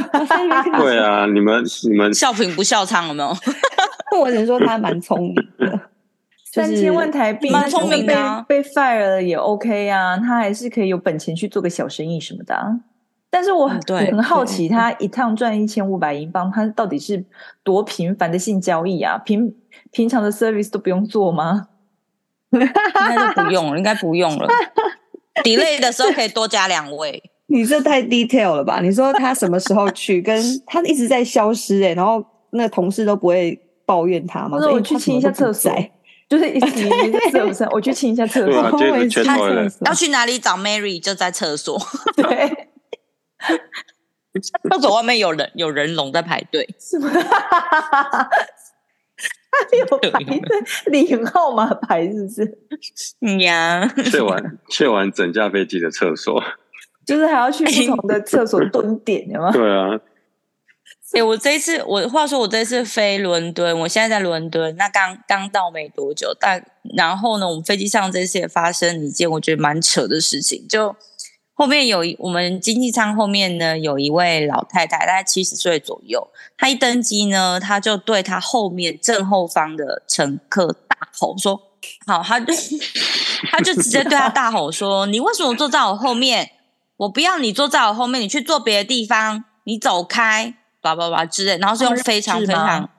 [0.78, 3.34] 对啊，你们你们笑贫不笑娼有没有？
[4.20, 5.80] 我只能说他蛮聪明的。
[6.54, 12.80] 三千万台币，蛮聪明的啊，被被 fire 了也 OK 啊，他还是可以有本钱去做个小生意什么的啊。
[13.32, 17.26] 但是我很很好奇，他一趟赚一千五百英镑，他到底是
[17.64, 19.18] 多频繁的性交易啊？
[19.18, 19.52] 平
[19.92, 21.70] 平常的 service 都不用做吗？
[22.52, 24.48] 应该就不用了，应该不用了。
[25.44, 27.24] delay 的时候可以多加两位。
[27.50, 28.80] 你这太 detail 了吧？
[28.80, 34.60] 你说他什么时候去，跟 他一直在消失哎、欸，然后那个同事都不会抱怨他吗？
[34.62, 35.72] 那我去清一下厕所。
[36.30, 38.64] 就是一直一直厕所，我去清一下厕所。
[38.72, 38.88] 他
[39.86, 41.02] 要去哪里找 Mary？
[41.02, 41.80] 就在厕所。
[42.16, 42.70] 对，
[44.70, 46.68] 厕所外面有人，有人龙在排队。
[46.80, 47.10] 是吗？
[49.54, 50.42] 他 有排队
[50.88, 52.58] 领号码牌，是不是？
[53.22, 56.44] 嗯呀，去完去完整架飞机的厕所，
[57.06, 59.52] 就是还要去不同的厕所蹲点，有吗？
[59.52, 60.00] 对啊。
[61.14, 66.66] 哎、我这一次，我话说我这次飞伦敦，我现在在伦敦，那刚刚到没多久，但
[66.98, 70.96] 然后呢，我们飞机上这次也发生一件我觉得蛮扯的事情，就
[71.54, 76.28] 后面有一我们经济舱后面呢，有一位老太太，大概七十岁左右。
[76.58, 81.62] 她一登机呢，她就对她后面正后方的乘客大吼说
[82.08, 82.52] ：“好，她就
[83.52, 86.50] 她就直接对她大吼说：‘你为什么坐在我后面？
[86.98, 91.58] 我不要你坐在我后面，你去坐别的地方，你走开！’叭叭叭之类。
[91.58, 92.90] 然后是用非常非常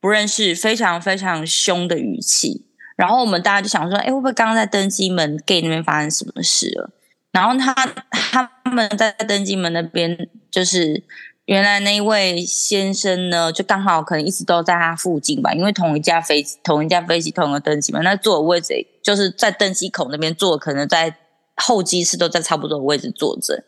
[0.00, 2.66] 不认识、非常非常凶的语气。
[2.96, 6.90] 然后我们大家就想说：‘哎，会不会刚刚在登机门 gate 那边发生什么事了？’
[7.30, 7.72] 然后他
[8.10, 11.04] 他们在登机门那边，就是
[11.44, 21.16] 原来那一位先生呢，就刚好可能一直都在他附近吧，因为同一架飞机，同一架飞机同一个登机门，那坐的位置就是在登机口那边坐，可能在
[21.54, 23.64] 候机室都在差不多的位置坐着。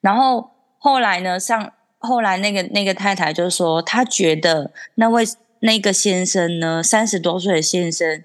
[0.00, 1.72] 然后后来呢，上
[2.02, 5.24] 后来那个那个太太就说，她觉得那位
[5.60, 8.24] 那个先生呢，三十多岁的先生，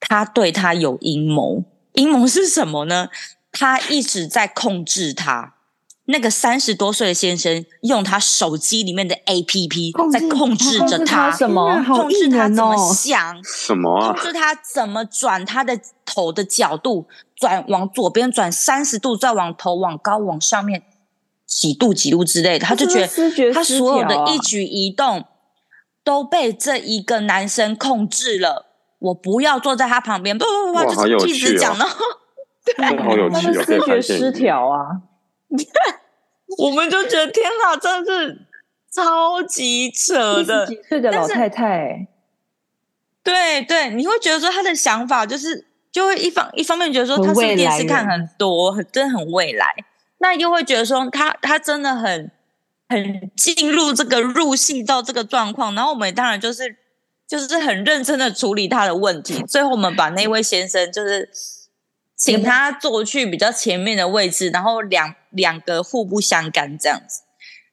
[0.00, 3.08] 他对他有阴谋，阴谋是什么呢？
[3.52, 5.54] 他一直在控制他，
[6.06, 11.84] 那个三十多岁的先生用他手机里面的 APP 在控制着他，他什么？
[11.84, 13.38] 控制他怎么想？
[13.44, 14.12] 什么啊？
[14.14, 17.06] 控制他怎么转他的头的角度，
[17.36, 20.82] 转往左边转三十度，再往头往高往上面
[21.50, 25.24] 几度几度之类的，他就觉得他所有的一举一动
[26.04, 28.68] 都被这一个男生控制了。
[29.00, 31.84] 我不要坐在他旁边，不不不不，就是一直讲呢。
[32.76, 33.64] 对，好有趣哦！
[33.64, 35.00] 视觉失调啊！
[36.58, 38.46] 我们就觉得天哪，真的是
[38.92, 40.66] 超级扯的。
[40.66, 42.06] 几岁的老太太？
[43.24, 49.74] 对对，你会觉得说他的想法就是，就会一方一方面觉得说他是电视看很多，很真的很未来。
[50.20, 52.30] 那又会觉得说他他真的很
[52.88, 55.74] 很进入这个入戏到这个状况。
[55.74, 56.76] 然后我们当然就是
[57.26, 59.42] 就是很认真的处理他的问题。
[59.42, 61.28] 最后我们把那位先生就是。
[62.22, 67.22] 请他坐去比较前面的位置，然后两两个互不相干这样子。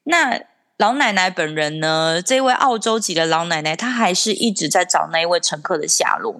[0.03, 0.39] 那
[0.77, 2.21] 老奶奶本人呢？
[2.21, 6.39] 这位澳洲籍的老奶奶，她还是一直在找那一位乘客的下落。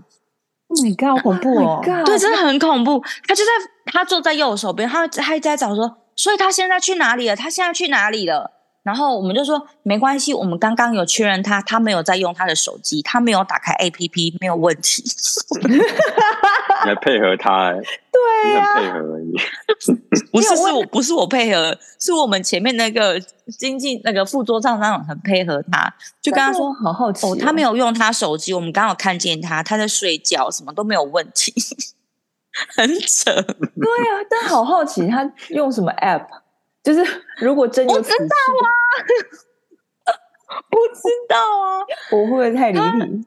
[0.69, 1.81] Oh my god，好恐怖哦！
[2.05, 3.01] 对，真的很恐怖。
[3.27, 3.51] 他就在，
[3.85, 7.35] 他坐在右手边，她她还在找说，所以他现在去哪里了？
[7.35, 8.51] 他现在去哪里了？
[8.83, 15.03] 然后我们就说没关系，我们刚刚有确认他，他没有在用他的手机，他没有打开 APP，没有问题。
[16.85, 19.33] 来配合他、欸， 对呀、啊，很配合而已。
[20.31, 23.19] 不是，是我不是我配合，是我们前面那个
[23.57, 31.53] 经济那个副座舱长很配合他，就跟他说好好奇哦，哦，他没有用他手机，我们刚好看见他，他在睡觉，什么都没有问题，
[32.75, 33.31] 很扯。
[33.33, 36.25] 对啊，但好好奇他用什么 App。
[36.83, 37.05] 就是
[37.39, 38.67] 如果真有我知道啊，
[40.69, 43.23] 不知道啊，我会不会太离谱？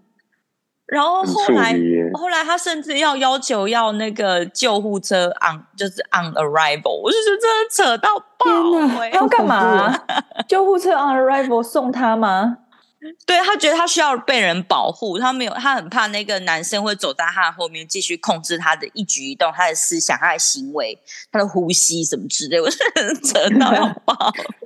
[0.90, 1.78] 然后后来
[2.14, 9.10] 后来他甚至要要求要那个救护车 on 就是 on arrival，我就觉得真的扯到爆、欸！
[9.12, 10.04] 要干嘛、啊？
[10.48, 12.58] 救护车 on arrival 送他吗？
[13.24, 20.98] 对，他觉得他需要被人保护，他没有，他很怕那个男生会走在他的后面，继续控制他的一举一动、他的思想、他的行为、
[21.32, 22.60] 他的呼吸什么之类。
[22.60, 22.78] 我是
[23.24, 24.14] 扯到要爆，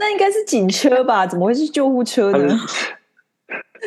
[0.01, 1.25] 那应该是警车吧？
[1.25, 2.59] 怎么会是救护车呢？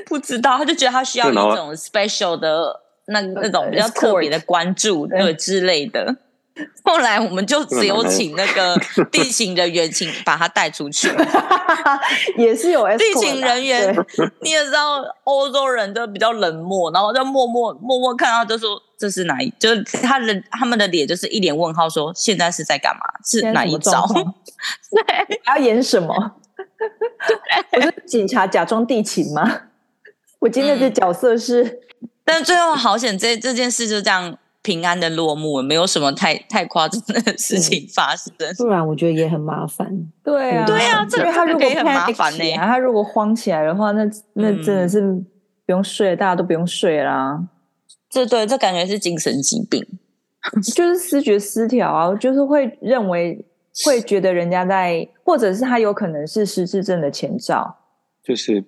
[0.06, 6.16] 不知道，他就觉得他需要一种 special 的那那种比较特别的关注，对之类的。
[6.84, 8.76] 后来我们就只有请那个
[9.12, 11.08] 地勤人员，请把他带出去。
[12.36, 13.96] 也是有地勤人员，
[14.42, 23.02] 你也知道，欧洲人都比较冷漠，然后就默默默默看到，就说这是哪一，就是他的他们的脸就是一脸问号，说现在是在干嘛？
[23.24, 24.08] 是哪一招？
[24.90, 26.32] 对，要演什么？
[27.74, 29.62] 我是警察假装地勤吗？
[30.40, 34.38] 我今天的角色是，嗯、但最后好险，这这件事就这样。
[34.64, 38.34] 平安的落幕，没有什么太太夸张的事情发生。
[38.58, 39.88] 不然我觉得也很麻烦。
[40.22, 45.00] 对啊，对啊，这个他如果很麻烦呢，他如果慌起来的话，那那真的是
[45.66, 47.48] 不用睡，大家都不用睡啦。
[48.10, 49.88] 这对，这感觉是精神疾病，
[50.76, 53.46] 就是思觉失调啊，就是会认为
[53.86, 57.78] 会觉得人家在，或者是他有可能是失智症的前兆，
[58.24, 58.64] 就是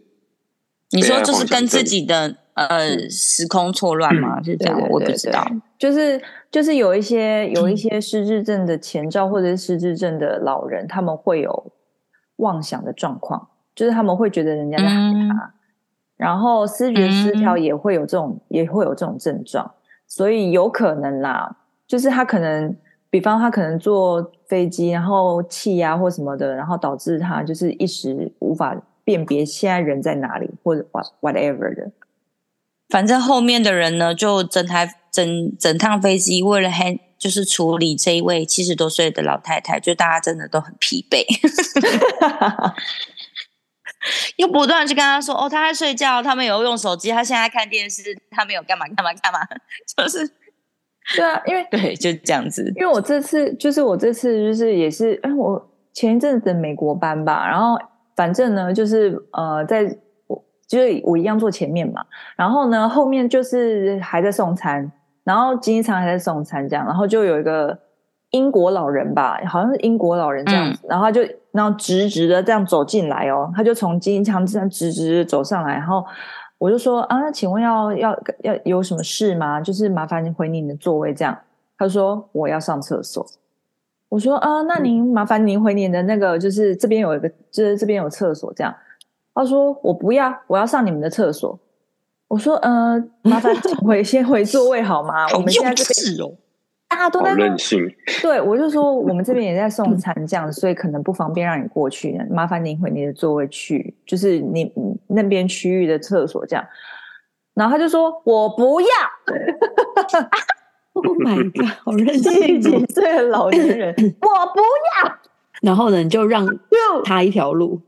[0.91, 2.37] 你说就是跟自己的。
[2.55, 4.43] 呃，时空错乱吗？
[4.43, 5.47] 是这样，我不知道。
[5.77, 11.71] 就是就是有一些有一些失智症的前兆，或者是失智症的老人，他们会有
[12.35, 15.53] 妄想的状况，就是他们会觉得人家在害他，
[16.17, 21.55] 然后思觉失调也会有这种也会有这种症状，所以有可能啦，
[21.87, 22.75] 就是他可能，
[23.09, 31.91] 比方他可能坐飞机，然后气压或什么的，然后导致他就是一时无法辨别现在人在哪里，或者 what whatever 的。
[32.89, 41.23] 反正后面的人呢，就整台整整趟飞机为了 hand 就是处理这一位七十多岁的老太太，就大家真的都很疲惫，
[44.37, 49.39] 又不断去跟他说：“哦，他在睡觉，他们有用手机，他现在看电视，他们有干嘛干嘛干嘛。”
[49.97, 50.25] 就是，
[51.15, 52.71] 对啊，因为 对，就这样子。
[52.75, 57.77] 因为我这次就是我这次就是也是，哎，我前一阵子的美国班吧，然后
[58.15, 59.83] 反正呢，就是呃，在
[60.27, 62.03] 我就是我一样坐前面嘛，
[62.35, 64.91] 然后呢后面就是还在送餐。
[65.25, 67.77] 然后经济舱还在送餐这样，然后就有一个
[68.31, 76.03] 英国老人吧，好像是英国老人这样子，嗯、然后他就然后直直的这样走进来哦，他就从经济舱这样直直的走上来，然后
[76.59, 79.59] 我就说啊，那请问要要要有什么事吗？
[79.59, 81.35] 就是麻烦您回您的座位这样。
[81.77, 83.25] 他说我要上厕所。
[84.09, 88.75] 我说啊，那您麻烦您回您的那个，就是这边有一个，就是这边有厕所这样。
[89.33, 91.57] 他说我不要，我要上你们的厕所。
[92.27, 95.25] 我说，呃，麻烦请回 先回座位好吗？
[95.33, 96.33] 我们现在这边哦，
[96.89, 97.79] 大家都在任性。
[98.21, 102.19] 对，我就说我们这边也在送餐，这样，所以可能不方便让你过去。
[102.29, 104.71] 麻烦您回你的座位去，就是你
[105.07, 106.65] 那边区域的厕所这样。
[107.53, 108.87] 然后他就说：“我不要。
[110.93, 111.69] ”Oh my god！
[111.83, 115.17] 好任性，几岁的老年人， 我不要。
[115.61, 116.47] 然后呢，你就让
[117.03, 117.81] 他一条路。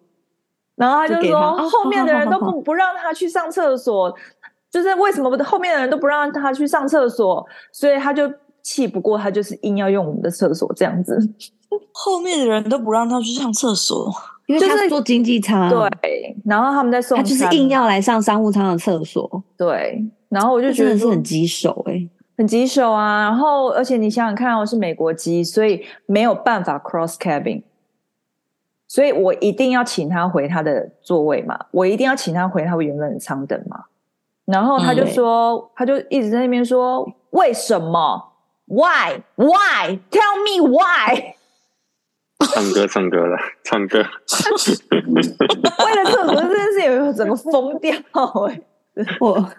[0.76, 4.14] 然后他就说，就后面的人都不不让他去上厕所，
[4.70, 11.18] 就是为什么后面的人都不让他去上厕所，所以他就气不过，他就是硬要用我们的厕所这样子。
[11.94, 14.14] 后面的人都不让他去上厕所，
[14.46, 15.70] 因为他是坐经济舱。
[15.70, 19.42] 对，然后他们在送，他就是硬要来上商务舱的厕所。
[19.58, 23.22] 对，然后我就觉得是很棘手哎、欸，很棘手啊。
[23.22, 27.64] 然后而且你想想看，我是美国机，所以没有办法 cross cabin。
[28.88, 33.86] 所以我一定要请他回他的座位嘛，我一定要请他回他原本的舱等嘛。
[34.44, 38.31] 然后他就说，嗯、他就一直在那边说，为什么
[38.72, 39.22] ？Why?
[39.36, 40.00] Why?
[40.10, 41.36] Tell me why?
[42.40, 44.00] 唱歌，唱歌了，唱歌。
[45.86, 48.64] 为了厕所这件事，有整个疯掉、欸？
[48.96, 49.50] 哎，我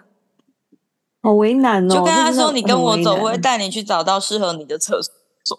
[1.21, 1.93] 好为难哦。
[1.93, 5.13] 就跟他说，你跟我走，我会带你去找到适合你的厕所。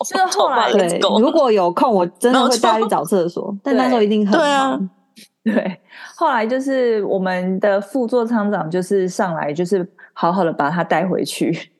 [0.04, 3.56] 就是后来对，如果有空，我真的会带他去找厕所。
[3.62, 4.90] 但那时候一定很忙。
[5.44, 5.80] 对，
[6.16, 11.70] 后来就是我们的副座舱长就是上来，就是好好的把他带回去。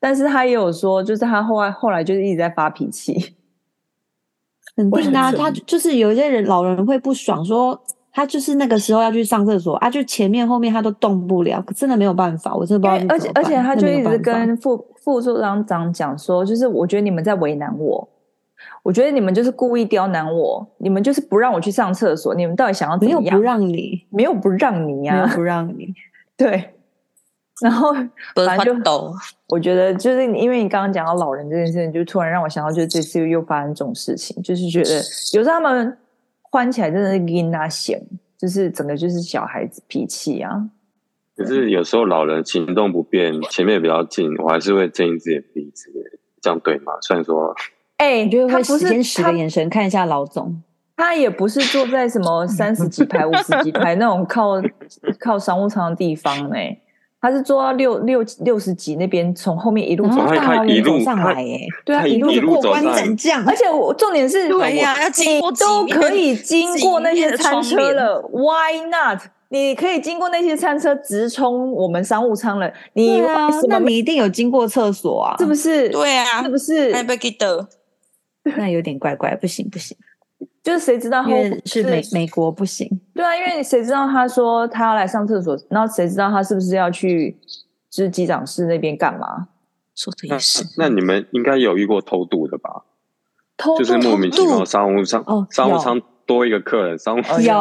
[0.00, 3.36] 但是他也有说，就是他后来后来就是一直在发脾气。
[4.76, 7.80] 肯定啊，他就是有一些人老人会不爽，说。
[8.18, 13.14] 他就是那个时候要去上厕所啊，就前面后面他都动不了，真的没有办法，我真的不知道。
[13.14, 18.08] 而且而且他就一直跟副副处长长讲说，就是我觉得你们在为难我，
[18.82, 23.22] 我觉得你们就是故意刁难我，你们就是不让我去上厕所，你们到底想要怎样？
[23.22, 25.92] 没有不让你，没有不让你呀、啊，不让你。
[26.38, 26.70] 对，
[27.62, 27.92] 然后
[28.34, 29.14] 反正就
[29.48, 35.02] 我觉得就是因为你刚刚讲到老人这件事情，就突然让我想到，就是这次又发生这种事情，就是觉得
[35.34, 35.96] 有时候他们。
[36.48, 38.00] 欢起来真的是阴啊险，
[38.38, 40.50] 就是整个就是小孩子脾气啊。
[41.36, 46.02] 可是有时候老人行动不便，前面也比较近，我还是会睁一只眼闭一只眼，
[46.40, 46.94] 这样对吗？
[47.02, 47.54] 虽然说，
[47.98, 50.62] 哎、欸，就会时间使个眼神看一下老总，
[50.96, 54.52] 他也不是坐在什么三十几排、五十几排那种靠
[55.18, 56.80] 靠商务舱的地方呢、欸。
[57.26, 69.18] 他是坐到六六六十几那边，从后面一路走大老远走上来，哎，对啊，一路过关斩将，而且我重点是，对呀，要经过都可以经过那些餐车了，Why not？
[69.48, 75.88] 你可以经过那些餐车直冲我们商务舱了，你啊，那你一定有经过厕所啊，是不是？
[75.88, 76.92] 对啊，是不是？
[78.56, 79.96] 那 有点怪怪，不行不行。
[80.66, 81.30] 就是谁知道他
[81.64, 82.90] 是美美国不行？
[83.14, 87.38] 对啊，因为谁知道他说他要来上厕所，然后谁知道他是不是要去
[87.88, 89.46] 就是机长室那边干嘛？
[89.94, 90.64] 说的也是。
[90.76, 92.82] 那你们应该有遇过偷渡的吧？
[93.56, 96.02] 偷就是莫名其妙商务舱哦，商务舱。
[96.26, 97.52] 多一个客人，商务舱有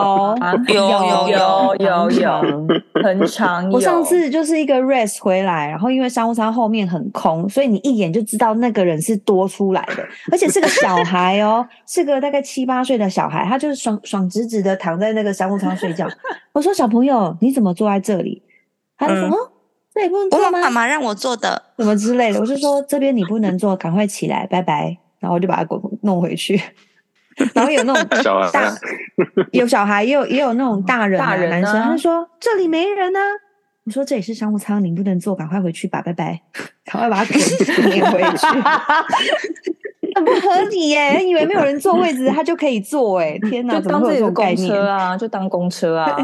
[0.68, 2.68] 有有有有有，
[3.04, 3.70] 很长。
[3.70, 16.08] 我上次就是一个 rest 回来，然后因为商务舱后面很空，所以你一眼就知道那个人是多出来的， 而且是个小孩哦，是个大概七八岁的小孩，他就是爽爽直直的躺在那个商务舱睡觉。
[16.52, 18.42] 我说小朋友，你怎么坐在这里？
[18.98, 19.52] 他就说：“哦，
[19.94, 20.60] 那也不能坐吗？
[20.62, 26.60] 妈妈让我坐的，什么之类的。”我就说：“这边你不能坐，赶快起来，拜拜。”然后我就把他给弄回去。
[27.54, 28.20] 然后有那种大，
[29.52, 33.32] 有小孩，也有也有那种大人、啊、大人、啊、男生，他就说这里没人呢、啊。
[33.86, 36.42] 我说这里是商务舱，您不能坐，赶快回去吧，拜拜，
[36.86, 38.48] 赶快把他撵回去。
[40.16, 46.18] 很不合理耶，以为没有人坐位置，他就可以坐哎，天哪，就当这种公车啊，就当公车啊。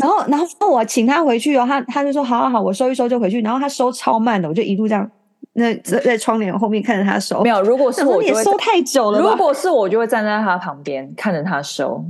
[0.00, 3.40] 然后，然后我请他回去哦，他他就说好好好，我收一收就回去。
[3.42, 5.10] 然后他收超慢的，我就一路这样
[5.54, 7.42] 那在在窗帘后面看着他收。
[7.42, 9.20] 没有，如果是我就会收太久了。
[9.20, 12.04] 如果是我，就会站在他旁边看着他收。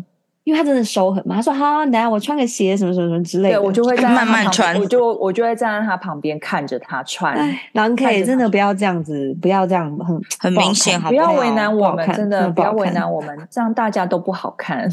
[0.45, 7.35] 因为他真的收很慢，他说好，来我穿个鞋什么什么什么之类的，对我就会在慢慢穿，我就我就会站在他旁边看着他穿。
[7.73, 14.87] 然后可以真的不要这样子，不要这样很很明显，不要为难我们，真的不要为难我们，这样大家都不好看。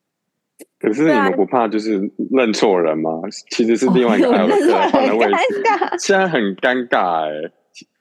[0.80, 3.10] 可是你们不怕就是认错人吗？
[3.50, 5.62] 其实是另外一个还有客人换的位置，
[5.98, 7.50] 现在很尴尬哎。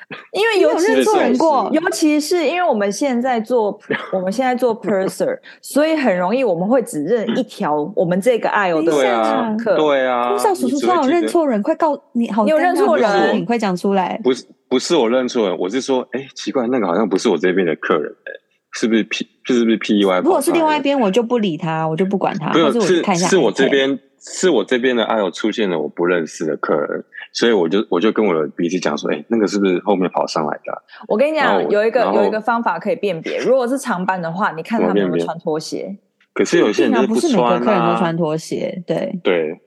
[0.31, 3.77] 因为有认错人过，尤其是因为我们现在做
[4.13, 8.91] 我们现在做 purser，所以很容易我们会只认一条 我们这个 aisle 的
[9.57, 9.75] 客。
[9.75, 14.17] 对啊，空少叔叔说我认错人，快告你好，你有认错人，你快讲出来。
[14.23, 18.31] 不是不是我认错人，我是说，哎，奇怪，那个好像不是我这边的客人，哎，
[18.71, 19.27] 是不是 P？
[19.43, 20.19] 是不是 P E Y？
[20.19, 22.51] 如果是另外一边，我就不理他，我就不管他。
[22.51, 23.99] 不是，是是我这边。
[24.19, 30.77] 是我这边的 aisle 出现了我不认识的客人，所以我就我就跟我的 BC 讲说，哎、欸，那个是不是后面跑上来的、啊？
[31.07, 35.97] 我跟你讲，有一个有一个方法可以辨别，如果是长班的话，你看他们有没有穿拖鞋。
[36.33, 39.59] 可是有些人就不穿、啊、不是每个客人都穿拖鞋，对对。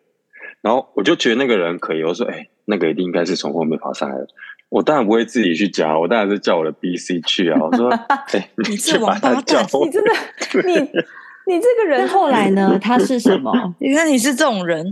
[0.62, 4.26] 然后我就觉得那个人可以，我说，哎、欸，那个一定应该是从后面跑上来的。
[4.68, 7.58] 我当然不会自己去夹，我当然是叫我的 BC 去啊。
[7.60, 10.12] 我说， 哎、欸，你去把他叫，你真的
[10.68, 10.90] 你。
[11.46, 12.78] 你这个人后来呢？
[12.80, 13.52] 他是什么？
[13.80, 14.86] 你看你是这种人。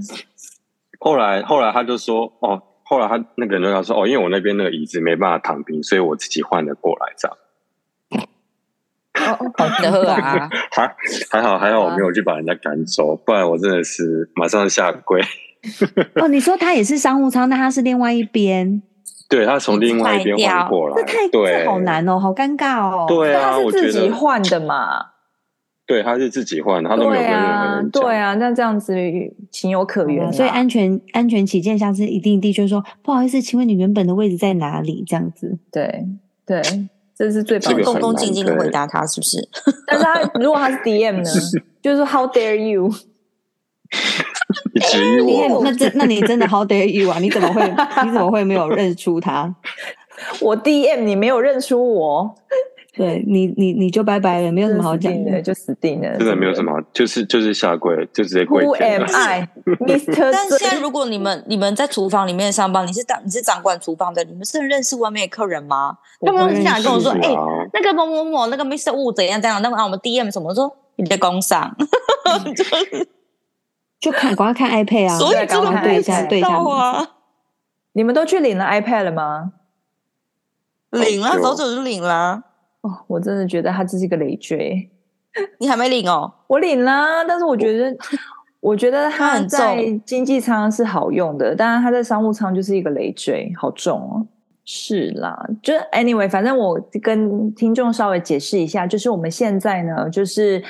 [0.98, 7.36] 后来，后来他就说：“哦，后来他那个人就说：‘哦，因为我那边那个椅子没办法躺平，所以我自己换了过来这样。’
[9.18, 10.96] 哦，好的啊， 还
[11.30, 15.20] 还好还好，我没有去把人家赶走，不然我真的是马上下跪。
[16.16, 18.82] 哦，你说他也是商务舱，那他是另外一边？
[19.28, 23.04] 对，他从另外一边换过来，这太对，好难哦，好尴尬哦。
[23.06, 25.10] 对啊，他是自己换的嘛。”
[25.88, 28.02] 对，他是自己换，他都没有跟任何人讲。
[28.02, 28.94] 对啊，那这样子
[29.50, 30.30] 情有可原。
[30.30, 35.02] 所以安全安全起见，下次一定的确说不好意思，请问你原本的位置在哪里？
[35.08, 35.58] 这样子。
[35.72, 36.06] 对
[36.44, 36.60] 对，
[37.16, 39.48] 这是最恭恭敬敬的回答他，是不是？
[39.88, 41.30] 但是他如果他是 DM 呢？
[41.80, 42.92] 就是 How dare you？
[44.74, 45.62] 你质疑我？
[45.64, 47.18] 那真那你真的 How dare you 啊？
[47.18, 47.62] 你怎么会
[48.04, 49.54] 你怎么会没有认出他？
[50.42, 52.34] 我 DM 你没有认出我。
[52.98, 56.18] 对你，你你就拜拜了，没有什么好讲的，就死定了。
[56.18, 58.64] 真的没有什么，就是就是下跪，就直接跪。
[58.64, 60.18] Who am I，Mr.
[60.32, 65.96] 但现在如果你们你们在厨房里面上班，你是当你是掌管厨房的，你们是认识外面的客人吗？
[66.26, 67.32] 他们经常跟我说，哎，
[67.72, 68.90] 那个某某某，那个 Mr.
[68.92, 71.72] Wu 怎样怎样，那么啊我们 DM 什么说你在工伤，
[74.00, 77.10] 就看光看 iPad 啊，所以刚刚对一下对一下啊。
[77.92, 79.52] 你们都去领了 iPad 了吗？
[80.90, 82.42] 领了，早早就领了。
[82.88, 84.90] 哦，我真的觉得他这是一个累赘。
[85.58, 86.32] 你还没领哦？
[86.48, 87.96] 我领啦，但是我觉得，
[88.60, 94.26] 我觉得 他在经济舱是好用的，但是他在商务舱就是一个累赘，好重哦。
[94.64, 100.62] 是啦，就 anyway，反正我跟听众稍微解释一下，就是我们现在呢，就是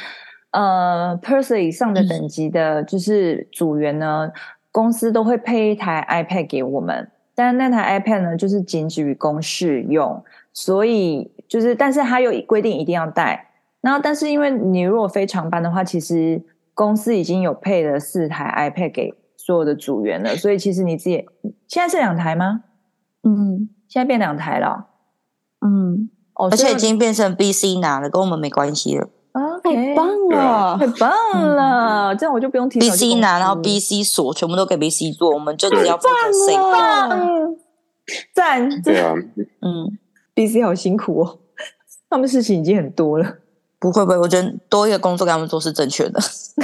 [0.50, 4.32] 呃，Purser 以上的等级的，就是组员呢，嗯、
[4.70, 11.30] 公司都会配一台 iPad 给我们，但是那台 iPad 呢，就是仅止于公事用，所以。
[11.48, 13.50] 就是，但是他有规定一定要带。
[13.80, 16.42] 然后，但是因为你如果非常班的话，其实
[16.74, 21.24] 公司已经有配了四台 iPad 给所有的组员了，所以其实你自己
[21.66, 22.62] 现在是两台吗？
[23.22, 24.88] 嗯，现在变两台了。
[25.64, 29.08] 嗯，哦而且已经变成 BC 拿了，跟我们没关系了。
[29.32, 31.10] 啊，太棒了，太棒
[31.54, 32.16] 了！
[32.16, 36.56] 这样我就不用提 BC 拿，然后 BC 锁，全部都给 BC 做，我们就只要负责 C。
[38.34, 39.14] 赞，对啊，
[39.60, 39.98] 嗯。
[40.38, 41.38] B C 好辛苦哦，
[42.08, 43.38] 他们事情已经很多了。
[43.80, 46.20] 不会不会，我觉得多一个工作给他们做是正确的。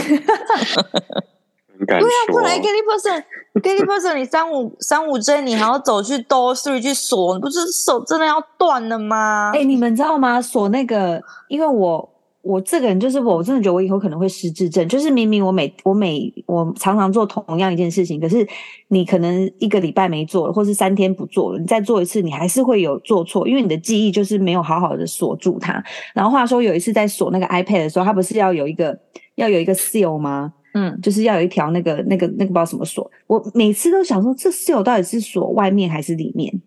[1.84, 9.50] 对啊，不然 daily person，daily person，你三五三五 J，你还要走去 Door Three 去锁，你不是手真的要断了吗？
[9.52, 10.40] 哎、欸，你们知道吗？
[10.40, 12.13] 锁那个，因为我。
[12.44, 14.86] 我这个人就是我，我真的觉得我以后可能会失智症。
[14.86, 18.46] 就是明明我每我每我常常做同样一件事情，可是
[18.88, 25.82] 你可能一个礼拜没做了，或是三天不做了，你再做一次，你还是会有做错，因为你的记忆就是没有好好的锁住它。
[26.14, 28.98] 然后话说有一次在锁那个 iPad 的时候，它不是要有一个
[29.36, 30.52] 要有一个 seal 吗？
[30.74, 33.10] 嗯，就是要有一条那个那个那个不知道什么锁。
[33.26, 36.60] 我每次都想说，这 seal 到底是锁外面还是里面？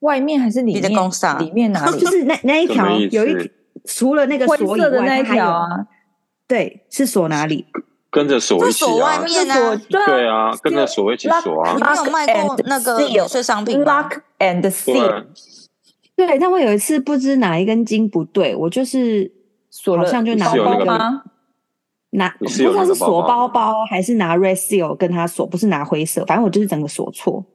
[0.00, 0.82] 外面还是里面？
[1.38, 1.98] 里面哪里？
[2.00, 3.50] 就是那那一条有一。
[3.84, 5.86] 除了那个锁以外，那条啊，
[6.46, 7.66] 对，是锁哪里？
[8.10, 11.74] 跟着锁一起啊，外面啊，对啊，跟着锁一起锁啊。
[11.74, 15.26] 你没有卖过那个免税商品吗？Lock and seal。
[16.16, 19.30] 对，但我有一次不知哪一根筋不对，我就是
[19.70, 21.22] 锁了，好像就拿包包吗？
[22.10, 27.46] 拿不知道是锁包包还是拿 red seal 跟他锁，不是拿灰色，反正我就是整个锁错。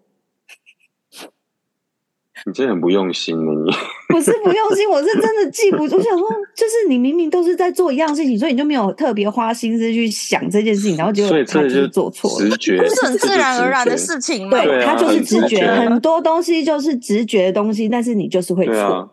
[2.45, 3.71] 你真的很不用心呢，你
[4.15, 5.97] 不是不用心，我是真的记不住。
[5.97, 14.57] 我想说，就是你明明都是在做一样事情，所以你就没有特别花心思去想这件事情，然后结果他就是做错了，直觉不是很自然而然的事情吗？
[14.63, 19.09] 对，他就是直觉，很很多东西就是直觉的东西，但是你就是会错，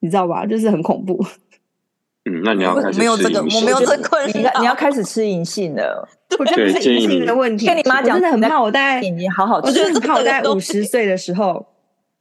[0.00, 0.44] 你知道吧？
[0.44, 1.24] 就是很恐怖。
[2.28, 6.06] 嗯，那你要开始没有这个，我没有这个困扰，你要你要开始吃银杏了。
[6.38, 7.66] 我觉得是银杏的问题。
[7.66, 9.68] 跟你妈讲，真的很怕我大概你好好吃。
[9.68, 11.64] 我觉得很怕我在五十岁的时候，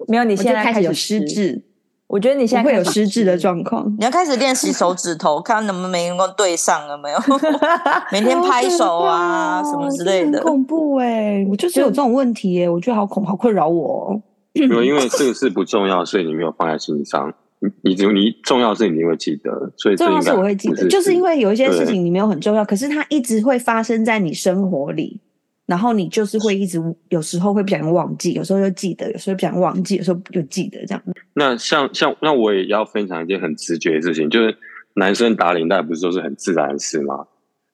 [0.07, 1.61] 没有，你现在开始有失智。
[2.07, 3.85] 我觉得你现在会有失智的状况。
[3.99, 7.17] 你要开始练习手指头， 看能不能对上了没有？
[8.11, 10.39] 每天拍手啊，什么之类的。
[10.39, 14.21] 很恐怖哎，我就是有这种问题哎，我觉得好恐，好困扰我。
[14.53, 17.33] 没有，因为 这个事不重要，所以你没有放在心上。
[17.59, 25.19] 你你只有你重要的事你会记得，所以重要事我会记得，就是因为有一些事情你没有很重要，可是它一直会发生在你生活里，
[25.67, 31.03] 然后你就是会一直有时候会不小心忘记，有时候又记得，有时候不想忘记，有时候又记得这样。
[31.33, 34.57] 那像像那我也要分享一件很直觉的事情，就是
[34.95, 37.27] 男生打领带不是都是很自然的事吗？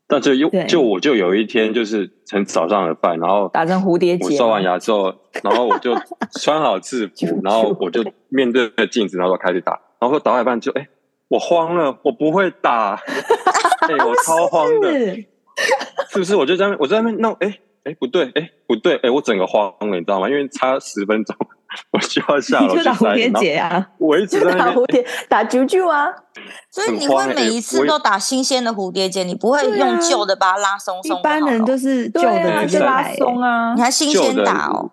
[0.06, 5.96] 但就又就我就有一天就是很早上的饭，然后打成蝴蝶结，我刷完牙之后，然后我就
[6.40, 10.88] 穿好制服， 然后我就面对着镜子，然后就开始打，然后打到一半就哎、欸，
[11.30, 12.96] 我慌了，我不会打，
[13.88, 15.16] 哎、欸，我超慌的，
[16.12, 16.36] 是不是？
[16.36, 20.30] 我就在那我在那边弄，哎、欸、哎、欸、不对，哎、欸、不对，哎、欸、我整个慌了，你知道吗？
[20.30, 21.36] 因为差十分钟。
[21.92, 23.90] 我就要下楼去打蝴蝶结啊！
[23.98, 26.08] 我一直在打蝴蝶，打啾啾啊！
[26.70, 31.18] 所以你会每一次都打新鲜的蝴蝶结，你不会用旧的把它拉松松。
[31.18, 34.92] 一般人都是旧的就拉松啊，你还新鲜打哦。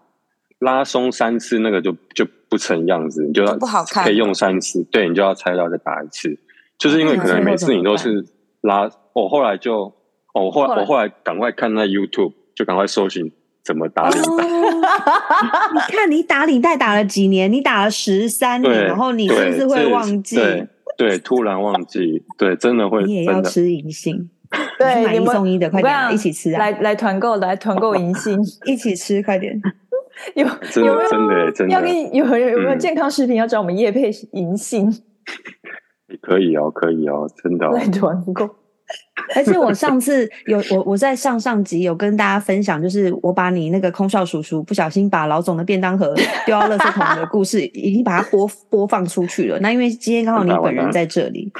[0.60, 4.82] 拉松三次那个就就不成样子，你就要不好看，可以用三次。
[4.84, 6.34] 对，你就要拆掉再打一次，
[6.78, 8.24] 就是因为可能每次你都是
[8.62, 8.90] 拉。
[9.12, 9.92] 我后来就，
[10.32, 13.32] 我后来我后来赶快看那 YouTube，就赶快搜寻。
[13.62, 14.44] 怎么打领带？
[15.74, 17.50] 你看你打领带打了几年？
[17.50, 20.36] 你打了十三年，然后你是不是会忘记？
[20.36, 23.02] 对，对，突然忘记， 对，真的会。
[23.04, 24.28] 你也要吃银杏，
[24.78, 26.58] 对，买一送一的，快点，一起吃啊！
[26.58, 29.58] 来来团购，来团购银杏，一起吃，快点！
[30.34, 34.90] 有真的真的真的要给你有有没有健康食品要找我们叶配银杏？
[36.20, 38.48] 可以哦，可以哦，真的来团购。
[39.36, 46.14] 而且我上次有我我在上上集有跟大家分享，就是我把你那个空少叔叔不小心把老总的便当盒
[46.46, 49.58] 丢到垃圾桶的故事，已经把它播播放出去了。
[49.60, 51.52] 那因为今天刚好你本人在这里，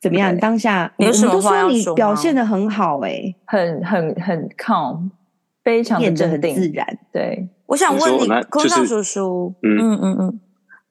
[0.00, 0.36] 怎么样？
[0.38, 5.10] 当下你都说你表现的很好，欸，诶，很很很 calm，
[5.62, 6.98] 非常的镇定，很自然。
[7.12, 10.40] 对，我想问你，空少叔叔，嗯嗯嗯，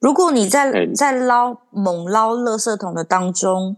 [0.00, 3.76] 如果你在在捞猛捞垃圾桶的当中。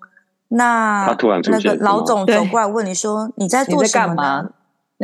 [0.55, 4.50] 那他突然，那个老总走过来问你说：“你在做什么？”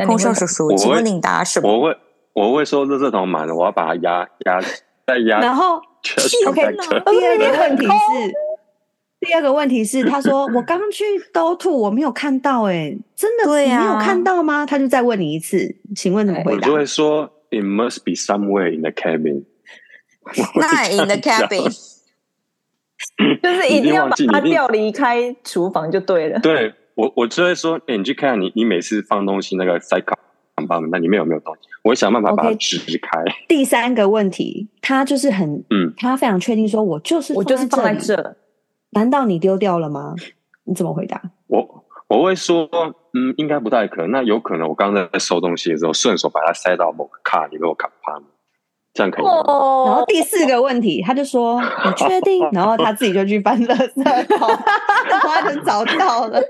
[0.05, 1.67] 空少叔叔，请问你答什么？
[1.67, 1.97] 我会
[2.33, 4.61] 我会说：“热热桶满了，我要把它压压
[5.05, 5.81] 再压。”然后
[6.47, 6.75] ，OK。
[7.11, 8.31] 第二个问题是，
[9.19, 13.79] 第二个问题是，他说：“我刚去都吐，我没有看到。”哎，真的对呀？
[13.79, 14.65] 你没有看到吗？
[14.65, 16.57] 他就再问你一次，请问怎么回答？
[16.57, 19.43] 我就会说：“It must be somewhere in the cabin。”
[20.55, 21.98] Not in the cabin。
[23.41, 26.39] 就是一定要把它调离开厨房就对了。
[26.39, 30.17] 对我，我就会说，哎、欸，你去看你，你每次放东西那个塞卡
[30.91, 31.69] 那里面有没有东西？
[31.83, 33.21] 我会想办法把它支开。
[33.21, 33.33] Okay.
[33.47, 38.35] 第三个问题，他就是很，嗯，他非常确定说，我就是我就是放在这。
[38.91, 40.15] 难道你丢掉了吗？
[40.65, 41.21] 你怎么回答？
[41.47, 42.67] 我我会说，
[43.13, 44.11] 嗯，应该不太可能。
[44.11, 48.21] 那有可能，我刚才在收东西的时候，顺手把它塞到某个卡里面，我卡趴。
[48.93, 49.31] 这样可以吗？
[49.85, 54.47] 然后第四个问题，他就说：“你确定？” 然后他自己就去翻垃圾桶，
[55.09, 56.41] 然后他就找到了。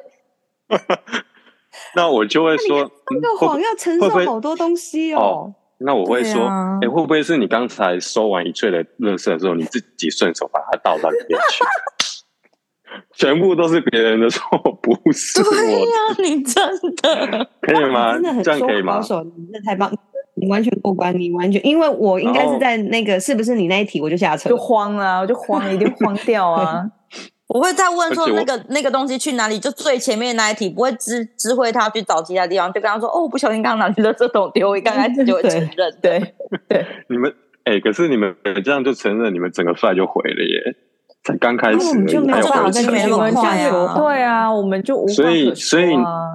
[1.96, 6.46] 那我就会说：“那个谎要承受好多东西哦。”那我会说
[6.84, 11.64] ：“哎，会不会是你刚才收完一堆的垃圾的时候，你自己顺手把它倒到里面去？
[13.16, 14.44] 全部都是别人的错，
[14.82, 15.50] 不是我。
[15.50, 15.86] 对呀，
[16.24, 16.64] 你真
[16.98, 18.14] 的可以吗？
[18.14, 19.00] 真的很这样可以吗？
[19.00, 19.92] 你真的太棒。”
[20.40, 26.84] 你完全过关，你完全，因为我应该是在那个是不是你那一题，我就下车，就慌啊，我就慌，一定慌掉啊！
[27.50, 36.34] 我会再问说那个那个东西去哪里，就最前面那一题，不会知知会他去找其他地方，就跟他说哦，我不小心刚刚拿去垃圾桶丢，我刚开始就会承认，对
[36.68, 36.86] 对。
[37.10, 37.34] 你们
[37.64, 40.76] 哎、欸，可是你们这样就承认，你们整个饭就毁了耶！
[41.24, 43.94] 才刚开始，我们就没有办法跟你们说话呀。
[43.98, 45.88] 对啊，我们就无所以所以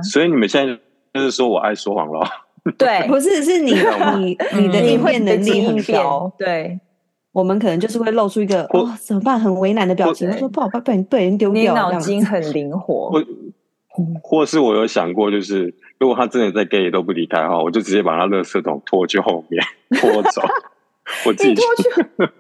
[0.03, 0.79] 所以你们现在
[1.15, 2.21] 就是说我爱说谎了。
[2.79, 3.73] 对，不是，是你
[4.19, 6.33] 你你的应变能力很高。
[6.39, 6.79] 对，
[7.33, 9.39] 我们可能就是会露出一个哦，怎么办？
[9.39, 10.31] 很为难的表情。
[10.31, 11.61] 他说不好，被人被人丢掉。
[11.61, 13.11] 你脑筋很灵活。
[13.11, 19.63] 或或是我有想过，就是如果他真的在 gay 都不离开的话，我就直接把他垃圾桶拖去后面
[20.01, 20.43] 拖走。
[21.27, 22.33] 我自己你拖去，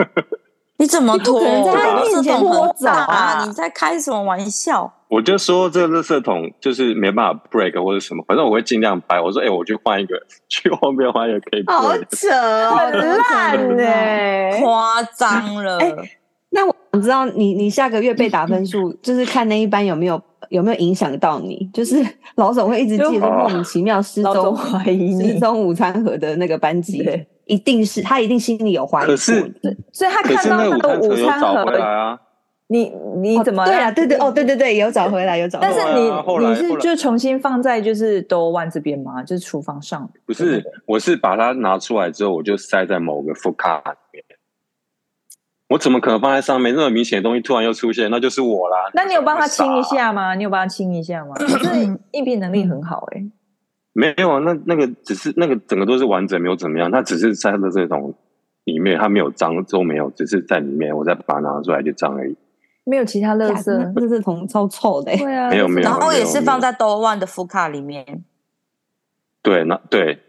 [0.77, 1.39] 你怎么拖？
[1.39, 3.45] 不可能在他面前拖走啊啊！
[3.47, 4.93] 你在开什么玩笑？
[5.09, 9.21] 我就说这个垃圾桶就是没办法 break 或者什么，反正我会尽量掰。
[9.21, 10.17] 我说，哎、欸，我去换一个，
[10.49, 11.65] 去后面换一个可以。
[11.67, 15.79] 好扯哦，很烂呢，夸张了。
[15.79, 15.95] 欸
[16.57, 21.69] 那我想知道你你下个月被打分数，就是看那一班有没有有没有影响到你？
[21.75, 21.97] 就是
[22.37, 27.03] 老总会一直记得莫名其妙失踪怀疑失踪午餐盒的那个班级，
[27.47, 29.07] 一定是他一定心里有怀疑。
[29.07, 29.41] 可是，
[29.93, 32.19] 所以他看到那个午餐盒啊，
[32.69, 33.67] 你你怎么、哦？
[33.67, 35.73] 对啊，对对哦，对对对，有找回来，有找回来。
[35.73, 39.23] 但是你你是就重新放在就是 door one 这边吗？
[39.23, 40.09] 就是厨房上？
[40.27, 44.25] 不是，我是把它拿出来之后，我就塞在某个 food cart 里面。
[45.69, 46.75] 我怎么可能放在上面？
[46.75, 48.91] 那么明显的东西突然又出现，那就是我啦。
[48.95, 50.35] 那你有帮他清一下吗？
[50.35, 51.35] 你有帮他清一下吗？
[51.41, 53.31] 可是应变能力很好哎、欸。
[53.95, 56.91] 没有啊，那那个只是那个整个都是完整，没有怎么样。
[56.91, 58.13] 它只是在的这种
[58.65, 62.37] 里面，它没有脏都没有，只是在里面，我再把它拿出来就脏而已。
[62.85, 65.17] 没有其他垃圾，垃圾桶超臭的、欸。
[65.17, 65.89] 对啊，没有没有。
[65.89, 68.25] 然后也是放在 door one 的副卡里面。
[69.43, 70.21] 对，那对。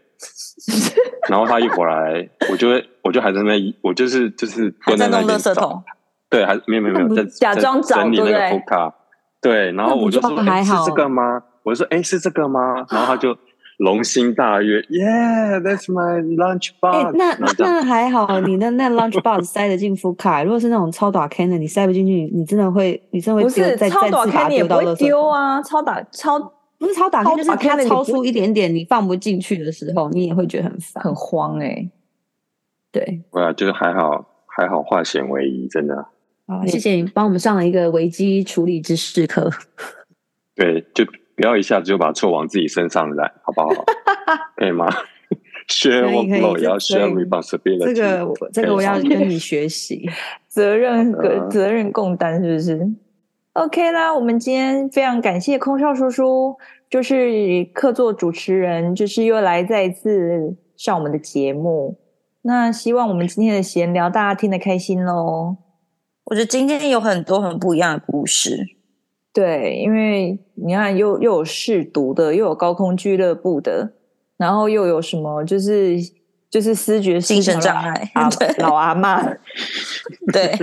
[1.28, 3.52] 然后他一回来，我就会，我就还在那，
[3.82, 5.82] 我就是就是蹲在那边找，
[6.30, 8.94] 对，还没有没有没有，在假装找整理那个副卡，
[9.42, 11.42] 对，然后我就说，哎，是这个吗？
[11.64, 12.86] 我就说，哎，是这个吗？
[12.88, 13.36] 然后他就
[13.78, 17.14] 龙心大悦，Yeah，that's my lunch box。
[17.16, 25.08] 那那还好，你的那 lunch box 塞得进副卡， 如果是那种超大 can 的，你塞不进去，你真的会，你真的会丢，再再次把它丢到垃圾桶。
[25.08, 26.52] 丢啊，超大超。
[26.78, 31.90] 不是超打开，就是它超出一点点，你放不进去的时候，你也会觉得很烦、很慌哎、欸。
[32.92, 36.06] 对，对啊，就是还好，还好化险为夷，真的。
[36.46, 39.50] 好，谢谢你帮我们上了一个危机处理知识课。
[40.54, 41.02] 对，就
[41.36, 43.68] 不要一下子就把错往自己身上揽，好不好？
[44.56, 44.88] 可以吗？
[45.68, 47.92] Share workload，也要 share responsibility。
[47.92, 50.08] 这个，这个我要跟你学习，
[50.48, 52.88] 责任和责任共担，是不是
[53.54, 56.56] ？OK 啦，我们今天非常感谢空少叔叔，
[56.88, 61.98] 就是客座主持人，就是又来再一次上我们的节目。
[62.42, 65.56] 那希望我们今天的闲聊大家听得开心喽。
[66.26, 68.64] 我觉得今天有很多很不一样的故事，
[69.36, 73.92] 对，因为你看又又有试毒的，又有高空俱乐部的，
[74.38, 75.98] 然后又有什么就是
[76.48, 79.22] 就是思觉精神障碍啊， 老阿妈，
[80.32, 80.56] 对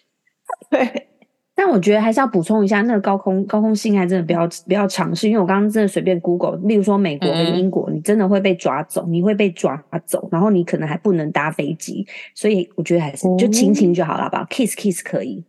[0.72, 1.08] 对。
[1.54, 15.44] 但我觉得还是要补充一下，那个高空高空性爱真的不要不要尝试，因为我刚刚真的随便 Google，例如说美国跟英国，嗯、你真的会被抓走，你会被抓走，然后你可能还不能搭飞机，所以我觉得还是就亲亲就好了吧、嗯、，kiss kiss 可以，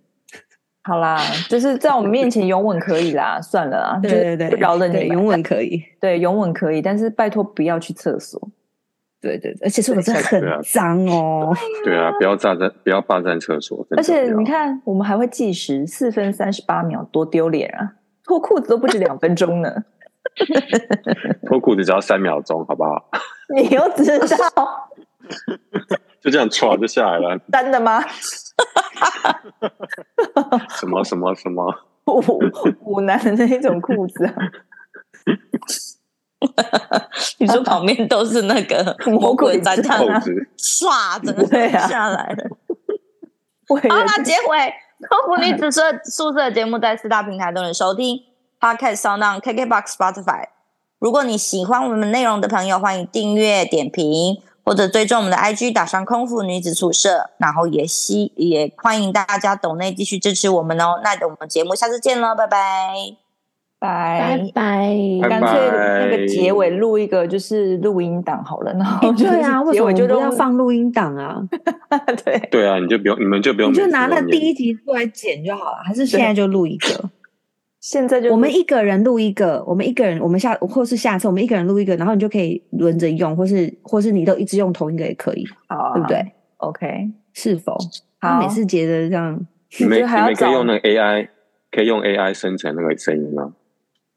[0.87, 1.17] 好啦，
[1.49, 8.39] 就是在我们面前拥吻可以啦，算了啊，对对对，饶了你，拥吻可以，对，拥吻可以，但是拜托不要去厕所。
[9.19, 11.53] 对对对，而且厕所真的很脏哦。
[11.83, 13.85] 对啊，不要霸占，不要霸占厕所。
[13.97, 17.95] 而且你看，我们还会计时，四分三十八秒，多丢脸啊！
[18.23, 19.73] 脱裤子都不止两分钟呢。
[21.47, 23.09] 脱裤子只要三秒钟，好不好？
[23.53, 24.17] 你又知
[24.55, 24.86] 道？
[26.21, 27.37] 就这样唰就下来了。
[27.51, 28.03] 真的吗？
[30.79, 31.63] 什么什么什么？
[32.07, 32.23] 五
[32.85, 34.33] 五男的那种裤子啊。
[37.39, 39.71] 你说旁边都是那个魔鬼毡
[40.11, 40.21] 啊，
[40.57, 41.19] 唰
[41.49, 42.49] 的下来了。
[43.67, 43.75] 好
[44.05, 44.73] 啦，结尾
[45.09, 45.69] 空服女子
[46.05, 48.17] 宿舍的节目在四大平台都能收听
[48.59, 50.45] ，Podcast、SoundOn、KKBox、Spotify。
[50.99, 57.29] 如果你喜欢我们内容的朋友，欢迎订阅、点评或者追踪我们的 IG，打上空腹女子宿舍。
[57.37, 60.99] 然后也希也欢迎大家抖内继续支持我们哦。
[61.03, 62.57] 那我们节目下次见喽，拜拜。
[63.79, 64.97] 拜拜，
[65.29, 71.39] 干脆那个结尾录一个就是录音档好了，然后对啊，结尾就都要放录音档啊，
[72.25, 77.07] 对对啊，你就不用，你们就不用，你就拿那第一集出来剪就好了，还是现在就录一个？
[77.89, 87.77] 现在就我们一个人录一个，我们一个人，我们下或是下次我们一个人录一个，然后你就可以轮着用，或是或是你都一直用同一个也可以，好，对不对？OK，是否？
[88.19, 89.39] 好，每次觉得这样，
[89.79, 91.29] 你们你们可以用那个 AI，
[91.71, 93.53] 可以用 AI 生成那个声音吗？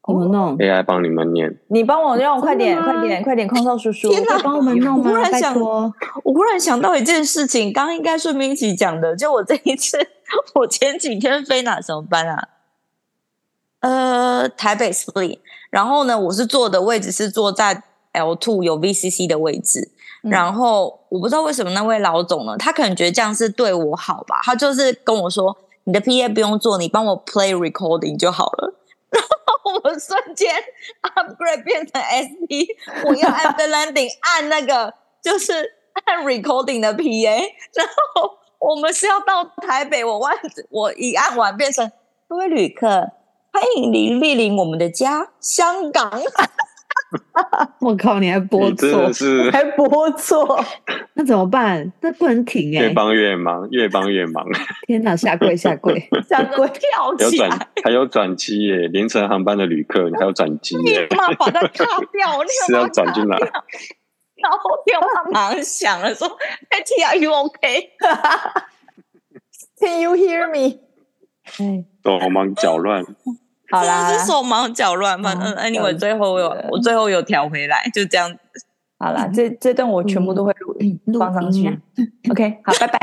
[0.05, 3.47] 怎么弄？AI 帮你们念，你帮我用，快点，快点，快点！
[3.47, 5.11] 空少叔叔，天哪，帮我们弄吗？
[5.11, 5.93] 我忽然想，托
[6.25, 9.97] 我忽然想到一件事情，刚刚应该顺便一起讲的，就我这一次，
[10.55, 12.49] 我前几天飞哪什么班啊？
[13.81, 19.91] 呃，台北 Split，然后呢，我是坐的位置是坐在 L two 有 VCC 的位置，
[20.23, 25.55] 嗯、然后我不知道为什么那位老总呢，他可能觉得这样是对我好吧，他就是跟我说，
[25.85, 28.73] 你的 PA 不用做，你帮我 play recording 就好了。
[29.11, 29.21] 然
[29.63, 30.53] 后我瞬间
[31.15, 32.67] upgrade 变成 SP，
[33.05, 35.53] 我要 after landing 按那个就是
[36.05, 37.39] 按 recording 的 PA，
[37.73, 40.33] 然后我们是要到台北，我万
[40.69, 41.91] 我一按完变成
[42.27, 43.11] 各位旅客，
[43.51, 46.09] 欢迎您莅临我们的家香港。
[47.81, 48.19] 我靠！
[48.19, 50.63] 你还播错，是还播错，
[51.15, 51.91] 那怎么办？
[52.01, 52.87] 那不能停哎、欸！
[52.87, 54.45] 越帮越忙，越帮越忙。
[54.87, 55.15] 天哪！
[55.15, 57.47] 下跪下跪 下跪跳起来！
[57.47, 58.87] 有转还有转机耶！
[58.87, 61.05] 凌晨航班的旅客，你还有转机耶！
[61.07, 62.41] 立马把它卡掉！
[62.67, 63.37] 是要转进来。
[63.37, 66.27] 然后电话马上响了，说
[66.69, 70.79] ：“Betty，Are you OK？Can you hear me？”
[72.03, 73.03] 手忙脚乱。
[73.71, 78.37] 好啦，是手忙脚乱，反正 anyway，最后有我最后有调回来，就这样子。
[78.99, 80.75] 好啦，这这段我全部都会录
[81.05, 81.79] 录放上去。
[82.29, 82.99] OK，好， 拜拜，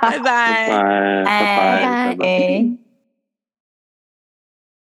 [0.00, 2.87] 拜拜，拜拜，拜拜。